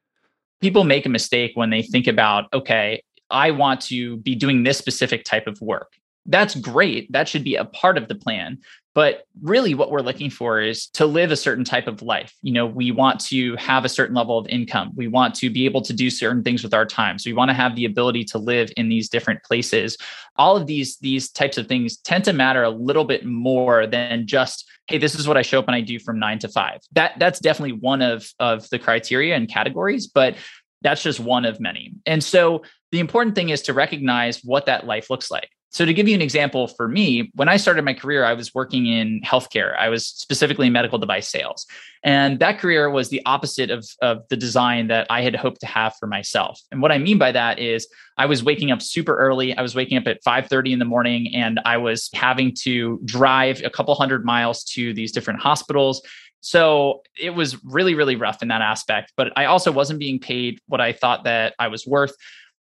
People 0.62 0.84
make 0.84 1.06
a 1.06 1.10
mistake 1.10 1.52
when 1.56 1.70
they 1.70 1.82
think 1.82 2.08
about, 2.08 2.46
okay, 2.54 3.02
I 3.30 3.52
want 3.52 3.82
to 3.82 4.18
be 4.18 4.36
doing 4.36 4.64
this 4.64 4.78
specific 4.78 5.24
type 5.24 5.48
of 5.48 5.60
work. 5.62 5.94
That's 6.28 6.56
great. 6.56 7.12
That 7.12 7.28
should 7.28 7.44
be 7.44 7.56
a 7.56 7.66
part 7.66 7.98
of 7.98 8.08
the 8.08 8.16
plan. 8.16 8.60
But 8.96 9.26
really, 9.42 9.76
what 9.76 9.92
we're 9.92 10.00
looking 10.00 10.30
for 10.30 10.62
is 10.62 10.88
to 10.92 11.06
live 11.06 11.30
a 11.30 11.36
certain 11.36 11.66
type 11.66 11.86
of 11.86 12.02
life. 12.02 12.34
You 12.42 12.54
know, 12.54 12.66
we 12.66 12.92
want 12.92 13.20
to 13.26 13.56
have 13.58 13.84
a 13.84 13.90
certain 13.90 14.16
level 14.16 14.38
of 14.38 14.48
income. 14.48 14.94
We 14.96 15.08
want 15.10 15.36
to 15.36 15.50
be 15.50 15.66
able 15.66 15.82
to 15.82 15.94
do 15.94 16.10
certain 16.10 16.44
things 16.44 16.64
with 16.64 16.74
our 16.74 16.86
time. 16.86 17.20
So 17.20 17.30
we 17.30 17.34
want 17.34 17.50
to 17.50 17.54
have 17.54 17.76
the 17.76 17.86
ability 17.86 18.24
to 18.26 18.38
live 18.38 18.72
in 18.78 18.88
these 18.88 19.10
different 19.10 19.44
places. 19.44 19.98
All 20.38 20.56
of 20.56 20.66
these 20.66 20.98
these 20.98 21.30
types 21.30 21.58
of 21.58 21.68
things 21.68 21.98
tend 21.98 22.24
to 22.24 22.34
matter 22.34 22.64
a 22.64 22.70
little 22.70 23.04
bit 23.04 23.26
more 23.26 23.86
than 23.86 24.26
just 24.28 24.66
hey 24.88 24.98
this 25.00 25.16
is 25.16 25.28
what 25.28 25.38
i 25.38 25.42
show 25.42 25.60
up 25.60 25.68
and 25.68 25.76
i 25.76 25.82
do 25.82 25.98
from 26.00 26.20
9 26.20 26.40
to 26.40 26.48
5 26.48 26.80
that 26.92 27.14
that's 27.18 27.40
definitely 27.40 27.74
one 27.74 28.02
of 28.02 28.32
of 28.40 28.70
the 28.70 28.80
criteria 28.80 29.36
and 29.36 29.50
categories 29.50 30.08
but 30.08 30.36
that's 30.82 31.02
just 31.02 31.20
one 31.20 31.46
of 31.46 31.60
many 31.60 31.94
and 32.06 32.24
so 32.24 32.62
the 32.92 33.00
important 33.00 33.36
thing 33.36 33.50
is 33.50 33.64
to 33.64 33.74
recognize 33.74 34.42
what 34.44 34.68
that 34.68 34.86
life 34.86 35.10
looks 35.10 35.30
like 35.30 35.50
so, 35.76 35.84
to 35.84 35.94
give 35.94 36.08
you 36.08 36.16
an 36.16 36.22
example 36.22 36.70
for 36.70 36.88
me, 36.88 37.34
when 37.36 37.50
I 37.50 37.58
started 37.58 37.84
my 37.84 37.94
career, 37.94 38.24
I 38.24 38.32
was 38.32 38.56
working 38.56 38.86
in 38.86 39.20
healthcare. 39.26 39.78
I 39.78 39.90
was 39.90 40.08
specifically 40.08 40.68
in 40.68 40.72
medical 40.72 40.98
device 40.98 41.28
sales. 41.28 41.66
And 42.02 42.40
that 42.40 42.60
career 42.60 42.90
was 42.90 43.10
the 43.10 43.22
opposite 43.26 43.70
of, 43.70 43.86
of 44.02 44.22
the 44.30 44.38
design 44.38 44.88
that 44.88 45.06
I 45.10 45.22
had 45.22 45.36
hoped 45.36 45.60
to 45.60 45.66
have 45.66 45.94
for 46.00 46.08
myself. 46.08 46.62
And 46.72 46.82
what 46.82 46.94
I 46.94 46.98
mean 46.98 47.18
by 47.18 47.34
that 47.34 47.60
is 47.60 47.90
I 48.18 48.26
was 48.26 48.42
waking 48.42 48.72
up 48.72 48.82
super 48.82 49.18
early. 49.18 49.54
I 49.58 49.62
was 49.62 49.76
waking 49.76 49.98
up 49.98 50.08
at 50.08 50.24
5:30 50.24 50.72
in 50.72 50.80
the 50.80 50.86
morning 50.86 51.36
and 51.36 51.60
I 51.66 51.76
was 51.76 52.10
having 52.14 52.54
to 52.62 53.02
drive 53.04 53.62
a 53.66 53.70
couple 53.70 53.94
hundred 53.96 54.24
miles 54.24 54.64
to 54.76 54.94
these 54.94 55.12
different 55.12 55.42
hospitals. 55.42 56.02
So 56.40 57.02
it 57.20 57.32
was 57.32 57.62
really, 57.66 57.96
really 57.96 58.16
rough 58.16 58.42
in 58.42 58.48
that 58.48 58.62
aspect. 58.62 59.12
But 59.18 59.34
I 59.36 59.44
also 59.44 59.74
wasn't 59.74 60.00
being 60.00 60.20
paid 60.20 60.62
what 60.68 60.80
I 60.80 60.94
thought 60.94 61.26
that 61.26 61.54
I 61.60 61.68
was 61.68 61.86
worth 61.86 62.16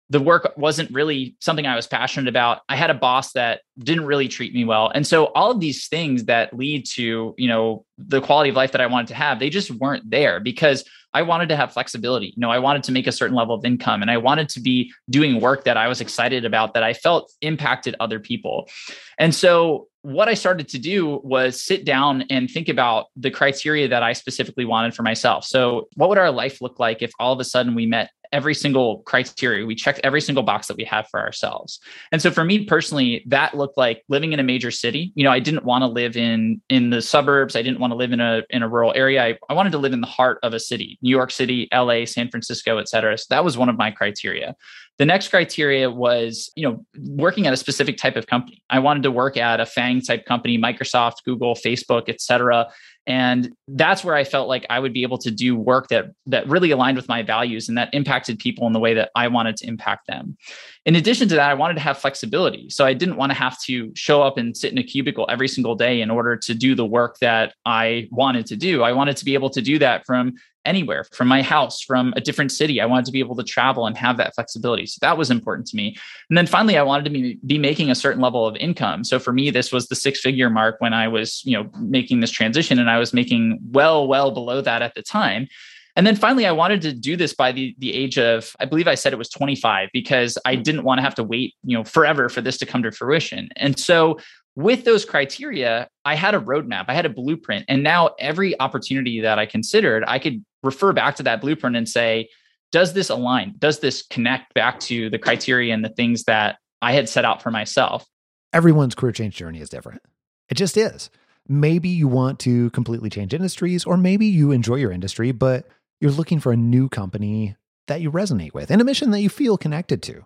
the 0.10 0.20
work 0.20 0.54
wasn't 0.56 0.92
really 0.92 1.36
something 1.40 1.66
I 1.66 1.76
was 1.76 1.88
passionate 1.88 2.28
about. 2.28 2.62
I 2.70 2.76
had 2.76 2.90
a 2.90 2.96
boss 2.96 3.32
that 3.34 3.62
didn't 3.80 4.06
really 4.06 4.28
treat 4.28 4.54
me 4.54 4.64
well. 4.64 4.92
And 4.94 5.06
so 5.06 5.26
all 5.28 5.50
of 5.50 5.60
these 5.60 5.88
things 5.88 6.26
that 6.26 6.54
lead 6.54 6.86
to, 6.94 7.34
you 7.38 7.48
know, 7.48 7.86
the 7.98 8.22
quality 8.22 8.52
of 8.52 8.56
life 8.56 8.72
that 8.74 8.82
I 8.82 8.88
wanted 8.88 9.08
to 9.08 9.16
have, 9.16 9.40
they 9.40 9.50
just 9.50 9.72
weren't 9.72 10.10
there 10.10 10.40
because 10.40 10.84
I 11.14 11.22
wanted 11.22 11.50
to 11.50 11.56
have 11.56 11.72
flexibility. 11.72 12.34
You 12.36 12.42
know, 12.42 12.52
I 12.52 12.60
wanted 12.60 12.84
to 12.84 12.92
make 12.92 13.08
a 13.08 13.12
certain 13.12 13.36
level 13.36 13.56
of 13.56 13.64
income 13.66 14.02
and 14.02 14.12
I 14.12 14.18
wanted 14.18 14.50
to 14.50 14.60
be 14.60 14.92
doing 15.10 15.40
work 15.40 15.64
that 15.64 15.78
I 15.78 15.88
was 15.88 16.02
excited 16.02 16.44
about 16.46 16.74
that 16.74 16.84
I 16.84 16.94
felt 16.94 17.32
impacted 17.42 17.96
other 18.00 18.20
people. 18.20 18.70
And 19.18 19.34
so 19.34 19.88
what 20.02 20.28
I 20.28 20.36
started 20.36 20.68
to 20.70 20.78
do 20.78 21.20
was 21.24 21.60
sit 21.60 21.84
down 21.84 22.26
and 22.30 22.48
think 22.50 22.70
about 22.70 23.08
the 23.16 23.32
criteria 23.32 23.88
that 23.88 24.04
I 24.04 24.14
specifically 24.14 24.66
wanted 24.66 24.94
for 24.94 25.02
myself. 25.02 25.46
So, 25.46 25.88
what 25.96 26.10
would 26.10 26.20
our 26.20 26.30
life 26.30 26.62
look 26.62 26.80
like 26.80 27.02
if 27.02 27.12
all 27.18 27.34
of 27.34 27.40
a 27.40 27.44
sudden 27.44 27.74
we 27.74 27.88
met 27.88 28.12
every 28.36 28.54
single 28.54 29.00
criteria. 29.04 29.66
We 29.66 29.76
checked 29.76 30.02
every 30.04 30.20
single 30.20 30.44
box 30.44 30.68
that 30.68 30.76
we 30.76 30.84
have 30.84 31.08
for 31.08 31.22
ourselves. 31.22 31.80
And 32.12 32.22
so 32.22 32.30
for 32.30 32.44
me 32.44 32.66
personally, 32.66 33.24
that 33.28 33.56
looked 33.56 33.78
like 33.78 34.04
living 34.10 34.34
in 34.34 34.40
a 34.42 34.44
major 34.44 34.72
city. 34.72 35.14
You 35.16 35.24
know, 35.24 35.32
I 35.32 35.40
didn't 35.40 35.64
want 35.64 35.84
to 35.84 35.88
live 35.88 36.18
in 36.18 36.62
in 36.70 36.90
the 36.90 37.02
suburbs. 37.02 37.56
I 37.56 37.62
didn't 37.62 37.80
want 37.80 37.92
to 37.92 37.96
live 37.96 38.12
in 38.12 38.20
a 38.20 38.44
in 38.50 38.62
a 38.62 38.68
rural 38.68 38.92
area. 38.94 39.24
I, 39.24 39.38
I 39.50 39.54
wanted 39.54 39.72
to 39.72 39.78
live 39.78 39.94
in 39.94 40.02
the 40.02 40.08
heart 40.08 40.40
of 40.44 40.54
a 40.54 40.60
city, 40.60 41.00
New 41.02 41.10
York 41.10 41.32
City, 41.32 41.70
LA, 41.74 42.04
San 42.06 42.30
Francisco, 42.30 42.78
et 42.78 42.90
cetera. 42.90 43.18
So 43.18 43.26
that 43.30 43.46
was 43.46 43.58
one 43.58 43.70
of 43.70 43.78
my 43.78 43.90
criteria. 43.90 44.56
The 44.98 45.06
next 45.06 45.28
criteria 45.28 45.90
was, 45.90 46.50
you 46.56 46.68
know, 46.68 46.86
working 46.98 47.48
at 47.48 47.54
a 47.54 47.58
specific 47.58 47.98
type 47.98 48.16
of 48.16 48.28
company. 48.28 48.64
I 48.70 48.80
wanted 48.80 49.04
to 49.04 49.12
work 49.12 49.36
at 49.36 49.60
a 49.60 49.66
FANG 49.66 50.02
type 50.02 50.26
company, 50.26 50.58
Microsoft, 50.58 51.24
Google, 51.26 51.54
Facebook, 51.54 52.04
et 52.08 52.22
cetera 52.22 52.68
and 53.08 53.52
that's 53.68 54.04
where 54.04 54.16
i 54.16 54.24
felt 54.24 54.48
like 54.48 54.66
i 54.70 54.80
would 54.80 54.94
be 54.94 55.04
able 55.04 55.18
to 55.18 55.32
do 55.32 55.56
work 55.56 55.88
that 55.90 56.06
that 56.26 56.48
really 56.48 56.72
aligned 56.72 56.98
with 56.98 57.08
my 57.08 57.22
values 57.22 57.70
and 57.70 57.78
that 57.78 57.94
impacted 57.94 58.40
people 58.40 58.66
in 58.68 58.74
the 58.74 58.80
way 58.80 58.94
that 58.94 59.12
i 59.16 59.28
wanted 59.28 59.56
to 59.56 59.68
impact 59.68 60.08
them. 60.08 60.38
In 60.86 60.96
addition 60.96 61.28
to 61.30 61.36
that 61.36 61.50
i 61.50 61.54
wanted 61.54 61.76
to 61.76 61.82
have 61.82 61.98
flexibility. 61.98 62.70
So 62.70 62.86
i 62.86 62.94
didn't 62.94 63.18
want 63.18 63.32
to 63.32 63.38
have 63.38 63.62
to 63.64 63.92
show 63.96 64.22
up 64.22 64.38
and 64.38 64.56
sit 64.56 64.72
in 64.72 64.78
a 64.78 64.84
cubicle 64.84 65.26
every 65.30 65.48
single 65.48 65.76
day 65.76 66.02
in 66.02 66.10
order 66.10 66.36
to 66.38 66.54
do 66.54 66.76
the 66.76 66.86
work 66.86 67.18
that 67.20 67.54
i 67.66 68.08
wanted 68.12 68.46
to 68.48 68.56
do. 68.56 68.84
I 68.84 68.92
wanted 68.92 69.18
to 69.18 69.26
be 69.26 69.34
able 69.34 69.50
to 69.52 69.62
do 69.62 69.80
that 69.80 70.06
from 70.06 70.36
anywhere 70.66 71.04
from 71.12 71.28
my 71.28 71.42
house, 71.42 71.82
from 71.82 72.14
a 72.16 72.22
different 72.22 72.52
city. 72.52 72.82
I 72.82 72.86
wanted 72.86 73.06
to 73.06 73.12
be 73.12 73.20
able 73.20 73.36
to 73.36 73.44
travel 73.44 73.88
and 73.88 73.98
have 73.98 74.18
that 74.18 74.36
flexibility. 74.36 74.86
So 74.86 74.98
that 75.02 75.18
was 75.18 75.32
important 75.32 75.68
to 75.68 75.76
me. 75.76 75.98
And 76.30 76.38
then 76.38 76.48
finally, 76.48 76.78
I 76.78 76.84
wanted 76.84 77.06
to 77.06 77.10
be, 77.10 77.56
making 77.66 77.90
a 77.90 77.96
certain 77.96 78.22
level 78.22 78.46
of 78.46 78.56
income. 78.58 79.04
So 79.04 79.18
for 79.18 79.32
me, 79.32 79.50
this 79.50 79.72
was 79.72 79.88
the 79.88 79.96
six 79.96 80.20
figure 80.20 80.50
mark 80.50 80.76
when 80.80 80.94
I 80.94 81.08
was, 81.08 81.42
you 81.46 81.58
know, 81.58 81.70
making 81.80 82.20
this 82.20 82.30
transition 82.30 82.78
and 82.78 82.90
I 82.90 83.00
was 83.00 83.14
making 83.14 83.60
well, 83.72 84.08
well 84.08 84.30
below 84.30 84.62
that 84.62 84.82
at 84.82 84.94
the 84.94 85.02
time. 85.02 85.48
And 85.96 86.06
then 86.06 86.16
finally, 86.16 86.46
I 86.46 86.52
wanted 86.52 86.82
to 86.82 86.94
do 86.94 87.16
this 87.16 87.34
by 87.34 87.52
the, 87.52 87.74
the 87.80 87.94
age 87.94 88.20
of, 88.20 88.54
I 88.60 88.66
believe 88.66 88.88
I 88.88 88.96
said 88.96 89.14
it 89.14 89.18
was 89.18 89.30
25, 89.30 89.90
because 89.94 90.38
I 90.46 90.58
mm. 90.58 90.64
didn't 90.64 90.84
want 90.84 91.00
to 91.00 91.04
have 91.04 91.16
to 91.16 91.24
wait, 91.24 91.56
you 91.64 91.78
know, 91.78 91.84
forever 91.84 92.28
for 92.28 92.42
this 92.42 92.58
to 92.58 92.66
come 92.66 92.84
to 92.84 92.92
fruition. 92.92 93.50
And 93.56 93.80
so 93.80 94.20
with 94.56 94.86
those 94.86 95.06
criteria, 95.06 95.90
I 96.06 96.16
had 96.16 96.34
a 96.34 96.40
roadmap, 96.40 96.86
I 96.88 96.94
had 96.94 97.06
a 97.06 97.10
blueprint. 97.10 97.66
And 97.68 97.84
now 97.84 98.12
every 98.20 98.60
opportunity 98.60 99.22
that 99.22 99.38
I 99.38 99.46
considered, 99.46 100.04
I 100.08 100.20
could 100.20 100.44
refer 100.64 100.94
back 100.94 101.16
to 101.18 101.24
that 101.24 101.42
blueprint 101.42 101.76
and 101.76 101.88
say, 101.88 102.30
does 102.72 102.94
this 102.94 103.10
align? 103.10 103.56
Does 103.60 103.80
this 103.80 104.02
connect 104.02 104.54
back 104.54 104.80
to 104.82 105.10
the 105.10 105.20
criteria 105.20 105.74
and 105.74 105.84
the 105.84 105.90
things 105.90 106.24
that 106.24 106.58
I 106.82 106.94
had 106.94 107.08
set 107.10 107.26
out 107.26 107.42
for 107.42 107.52
myself? 107.52 108.06
Everyone's 108.54 108.96
career 108.96 109.12
change 109.12 109.36
journey 109.36 109.60
is 109.60 109.70
different. 109.70 110.02
It 110.50 110.56
just 110.56 110.78
is. 110.78 111.10
Maybe 111.48 111.90
you 111.90 112.08
want 112.08 112.40
to 112.40 112.70
completely 112.72 113.10
change 113.10 113.34
industries, 113.34 113.86
or 113.86 113.98
maybe 113.98 114.26
you 114.26 114.52
enjoy 114.52 114.76
your 114.76 114.92
industry, 114.92 115.32
but 115.32 115.68
you're 116.00 116.12
looking 116.12 116.40
for 116.40 116.52
a 116.52 116.58
new 116.58 116.90
company 116.90 117.56
that 117.88 118.02
you 118.02 118.12
resonate 118.12 118.54
with 118.54 118.72
and 118.72 118.82
a 118.82 118.86
mission 118.86 119.12
that 119.12 119.22
you 119.22 119.30
feel 119.30 119.58
connected 119.58 120.02
to. 120.04 120.26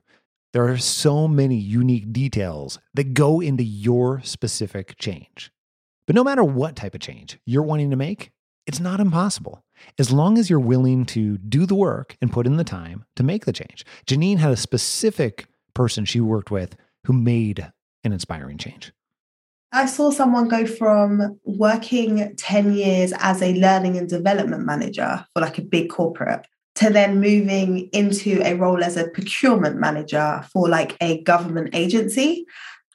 There 0.52 0.68
are 0.68 0.78
so 0.78 1.28
many 1.28 1.58
unique 1.58 2.12
details 2.12 2.80
that 2.96 3.14
go 3.14 3.40
into 3.40 3.64
your 3.64 4.22
specific 4.24 4.98
change. 4.98 5.52
But 6.08 6.16
no 6.16 6.24
matter 6.24 6.44
what 6.44 6.76
type 6.76 6.96
of 6.96 7.02
change 7.02 7.38
you're 7.46 7.62
wanting 7.62 7.92
to 7.92 7.96
make, 7.96 8.32
it's 8.66 8.80
not 8.80 9.00
impossible 9.00 9.64
as 10.00 10.12
long 10.12 10.40
as 10.40 10.50
you're 10.50 10.60
willing 10.60 11.06
to 11.06 11.38
do 11.38 11.68
the 11.68 11.76
work 11.76 12.18
and 12.20 12.32
put 12.32 12.48
in 12.48 12.58
the 12.58 12.64
time 12.64 13.06
to 13.16 13.22
make 13.22 13.46
the 13.46 13.54
change. 13.54 13.86
Janine 14.08 14.40
had 14.40 14.52
a 14.52 14.58
specific 14.58 15.46
person 15.76 16.04
she 16.04 16.20
worked 16.20 16.50
with 16.50 16.76
who 17.06 17.14
made 17.14 17.72
an 18.04 18.12
inspiring 18.12 18.58
change. 18.58 18.92
I 19.72 19.86
saw 19.86 20.10
someone 20.10 20.48
go 20.48 20.66
from 20.66 21.40
working 21.44 22.36
10 22.36 22.74
years 22.74 23.14
as 23.20 23.44
a 23.44 23.54
learning 23.54 23.98
and 23.98 24.10
development 24.10 24.66
manager 24.66 25.24
for 25.34 25.42
like 25.42 25.60
a 25.60 25.62
big 25.62 25.92
corporate 25.92 26.48
to 26.80 26.90
then 26.90 27.20
moving 27.20 27.90
into 27.92 28.42
a 28.42 28.54
role 28.54 28.82
as 28.84 28.96
a 28.96 29.10
procurement 29.10 29.78
manager 29.78 30.42
for 30.54 30.70
like 30.70 30.96
a 31.02 31.22
government 31.24 31.72
agency. 31.74 32.46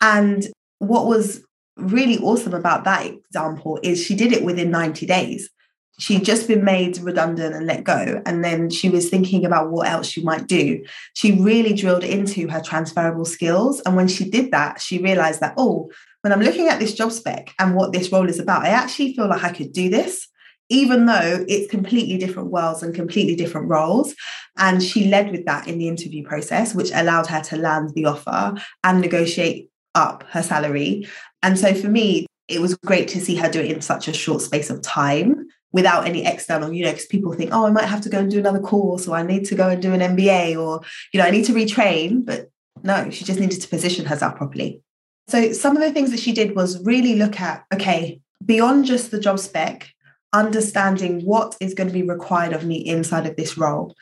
And 0.01 0.47
what 0.79 1.07
was 1.07 1.45
really 1.77 2.19
awesome 2.19 2.55
about 2.55 2.85
that 2.85 3.05
example 3.05 3.79
is 3.83 4.03
she 4.03 4.15
did 4.15 4.33
it 4.33 4.43
within 4.43 4.71
90 4.71 5.05
days. 5.05 5.51
She'd 5.99 6.25
just 6.25 6.49
been 6.49 6.65
made 6.65 6.97
redundant 6.99 7.55
and 7.55 7.67
let 7.67 7.85
go. 7.85 8.23
And 8.25 8.43
then 8.43 8.71
she 8.71 8.89
was 8.89 9.11
thinking 9.11 9.45
about 9.45 9.71
what 9.71 9.87
else 9.87 10.09
she 10.09 10.25
might 10.25 10.47
do. 10.47 10.83
She 11.13 11.33
really 11.33 11.75
drilled 11.75 12.05
into 12.05 12.49
her 12.49 12.63
transferable 12.63 13.27
skills. 13.27 13.81
And 13.81 13.97
when 13.97 14.09
she 14.09 14.29
did 14.29 14.51
that, 14.51 14.81
she 14.81 14.99
realized 14.99 15.41
that, 15.41 15.55
oh, 15.59 15.91
when 16.23 16.33
I'm 16.33 16.41
looking 16.41 16.69
at 16.69 16.81
this 16.81 16.95
job 16.95 17.13
spec 17.13 17.53
and 17.59 17.77
what 17.77 17.93
this 17.93 18.11
role 18.11 18.31
is 18.31 18.39
about, 18.39 18.63
I 18.63 18.69
actually 18.69 19.15
feel 19.15 19.29
like 19.29 19.45
I 19.45 19.53
could 19.53 19.75
do 19.75 19.91
this 19.91 20.27
even 20.69 21.07
though 21.07 21.45
it's 21.49 21.71
completely 21.71 22.19
different 22.19 22.51
worlds 22.51 22.83
and 22.83 22.95
completely 22.95 23.37
different 23.37 23.69
roles. 23.69 24.15
And 24.57 24.83
she 24.83 25.09
led 25.09 25.31
with 25.31 25.45
that 25.47 25.69
in 25.69 25.79
the 25.79 25.89
interview 25.89 26.25
process, 26.25 26.75
which 26.75 26.91
allowed 26.95 27.27
her 27.27 27.43
to 27.43 27.57
land 27.57 27.91
the 27.95 28.07
offer 28.07 28.55
and 28.83 29.01
negotiate 29.01 29.71
up 29.95 30.25
her 30.31 30.43
salary. 30.43 31.07
And 31.43 31.59
so 31.59 31.75
for 31.75 31.89
me, 31.89 32.27
it 32.49 32.61
was 32.61 32.77
great 32.77 33.09
to 33.09 33.21
see 33.21 33.37
her 33.37 33.49
do 33.49 33.61
it 33.61 33.71
in 33.71 33.81
such 33.81 34.09
a 34.09 34.13
short 34.13 34.43
space 34.43 34.71
of 34.71 34.83
time 34.83 35.47
without 35.73 36.07
any 36.07 36.25
external, 36.25 36.73
you 36.73 36.85
know, 36.85 36.91
because 36.91 37.07
people 37.07 37.33
think, 37.33 37.51
oh, 37.53 37.67
I 37.67 37.71
might 37.71 37.87
have 37.87 38.01
to 38.03 38.09
go 38.09 38.21
and 38.21 38.31
do 38.31 38.39
another 38.39 38.61
course 38.61 39.09
or 39.09 39.17
I 39.17 39.23
need 39.23 39.45
to 39.47 39.55
go 39.55 39.71
and 39.71 39.83
do 39.83 39.93
an 39.93 40.01
MBA 40.01 40.57
or, 40.57 40.83
you 41.13 41.21
know, 41.21 41.27
I 41.27 41.31
need 41.31 41.45
to 41.47 41.53
retrain. 41.53 42.25
But 42.25 42.51
no, 42.83 43.11
she 43.11 43.25
just 43.25 43.41
needed 43.41 43.61
to 43.61 43.69
position 43.69 44.07
herself 44.07 44.37
properly. 44.37 44.83
So 45.27 45.53
some 45.53 45.77
of 45.77 45.83
the 45.83 45.91
things 45.91 46.11
that 46.11 46.21
she 46.21 46.33
did 46.33 46.55
was 46.55 46.83
really 46.85 47.17
look 47.17 47.41
at, 47.41 47.65
okay, 47.73 48.21
beyond 48.45 48.85
just 48.85 49.11
the 49.11 49.19
job 49.19 49.39
spec, 49.39 49.94
understanding 50.35 51.25
what 51.25 51.57
is 51.61 51.73
going 51.73 51.87
to 51.87 51.95
be 51.95 52.03
required 52.03 52.53
of 52.53 52.65
me 52.65 52.77
inside 52.77 53.27
of 53.27 53.37
this 53.37 53.57
role. 53.57 53.95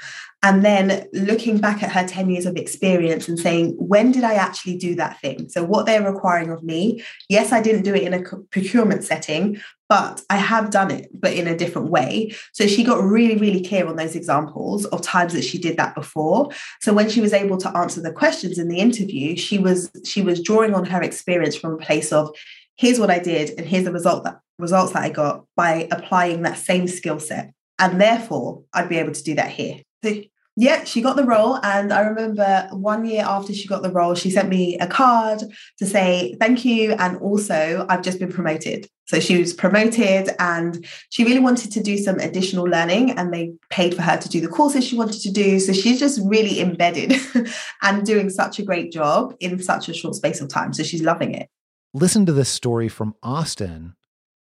And 0.45 0.65
then 0.65 1.07
looking 1.13 1.59
back 1.59 1.85
at 1.85 1.93
her 1.93 2.05
10 2.05 2.29
years 2.29 2.47
of 2.47 2.57
experience 2.57 3.29
and 3.29 3.39
saying, 3.39 3.77
when 3.79 4.11
did 4.11 4.25
I 4.25 4.35
actually 4.35 4.77
do 4.77 4.97
that 4.97 5.21
thing? 5.21 5.49
So, 5.49 5.63
what 5.63 5.87
they're 5.87 6.03
requiring 6.03 6.51
of 6.51 6.65
me, 6.65 7.05
yes, 7.29 7.53
I 7.53 7.63
didn't 7.63 7.85
do 7.85 7.95
it 7.95 8.03
in 8.03 8.13
a 8.13 8.23
procurement 8.51 9.05
setting, 9.05 9.61
but 9.89 10.21
I 10.31 10.39
have 10.39 10.71
done 10.71 10.91
it, 10.91 11.11
but 11.13 11.35
in 11.35 11.47
a 11.47 11.57
different 11.57 11.91
way. 11.91 12.35
So, 12.53 12.67
she 12.67 12.83
got 12.83 13.05
really, 13.05 13.37
really 13.37 13.63
clear 13.65 13.87
on 13.87 13.95
those 13.95 14.17
examples 14.17 14.85
of 14.87 15.01
times 15.01 15.33
that 15.35 15.45
she 15.45 15.59
did 15.59 15.77
that 15.77 15.95
before. 15.95 16.51
So, 16.81 16.93
when 16.93 17.09
she 17.09 17.21
was 17.21 17.33
able 17.33 17.59
to 17.59 17.77
answer 17.77 18.03
the 18.03 18.11
questions 18.13 18.59
in 18.59 18.67
the 18.67 18.79
interview, 18.79 19.37
she 19.37 19.59
was 19.59 19.93
she 20.05 20.23
was 20.23 20.43
drawing 20.43 20.75
on 20.75 20.87
her 20.87 21.03
experience 21.03 21.55
from 21.55 21.75
a 21.75 21.79
place 21.79 22.13
of 22.13 22.35
here's 22.83 22.99
what 22.99 23.11
I 23.11 23.21
did 23.21 23.51
and 23.57 23.65
here's 23.65 23.85
the 23.85 23.93
result 23.93 24.25
that 24.25 24.41
results 24.59 24.93
that 24.93 25.05
I 25.05 25.09
got 25.09 25.45
by 25.55 25.87
applying 25.93 26.43
that 26.43 26.59
same 26.59 26.89
skill 26.89 27.21
set. 27.21 27.55
And 27.79 28.01
therefore, 28.01 28.65
I'd 28.75 28.89
be 28.89 28.99
able 28.99 29.13
to 29.13 29.23
do 29.23 29.37
that 29.37 29.51
here. 29.51 29.77
So, 30.05 30.21
yeah, 30.57 30.83
she 30.83 31.01
got 31.01 31.15
the 31.15 31.25
role. 31.25 31.61
And 31.63 31.93
I 31.93 32.01
remember 32.01 32.69
one 32.73 33.05
year 33.05 33.25
after 33.25 33.55
she 33.55 33.69
got 33.69 33.85
the 33.85 33.93
role, 33.93 34.17
she 34.17 34.31
sent 34.31 34.49
me 34.49 34.77
a 34.79 34.89
card 34.89 35.43
to 35.79 35.87
say 35.87 36.37
thank 36.41 36.65
you. 36.65 36.93
And 36.95 37.19
also, 37.19 37.87
I've 37.89 38.03
just 38.03 38.19
been 38.19 38.33
promoted. 38.33 38.89
So 39.07 39.21
she 39.21 39.39
was 39.39 39.55
promoted 39.55 40.31
and 40.41 40.85
she 41.11 41.25
really 41.25 41.39
wanted 41.39 41.71
to 41.73 41.83
do 41.83 41.97
some 41.99 42.19
additional 42.19 42.65
learning 42.65 43.13
and 43.13 43.33
they 43.33 43.53
paid 43.71 43.95
for 43.95 44.03
her 44.03 44.17
to 44.17 44.29
do 44.29 44.41
the 44.41 44.49
courses 44.49 44.85
she 44.85 44.97
wanted 44.97 45.23
to 45.23 45.31
do. 45.31 45.61
So 45.61 45.73
she's 45.73 46.01
just 46.01 46.21
really 46.25 46.61
embedded 46.61 47.15
and 47.83 48.05
doing 48.05 48.29
such 48.29 48.59
a 48.59 48.65
great 48.65 48.91
job 48.91 49.37
in 49.39 49.63
such 49.63 49.89
a 49.89 49.95
short 49.95 50.17
space 50.17 50.41
of 50.41 50.49
time. 50.49 50.73
So 50.73 50.83
she's 50.83 51.03
loving 51.03 51.35
it. 51.35 51.49
Listen 51.95 52.25
to 52.25 52.33
this 52.33 52.49
story 52.49 52.89
from 52.89 53.15
Austin 53.23 53.95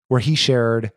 where 0.08 0.20
he 0.20 0.34
shared 0.34 0.92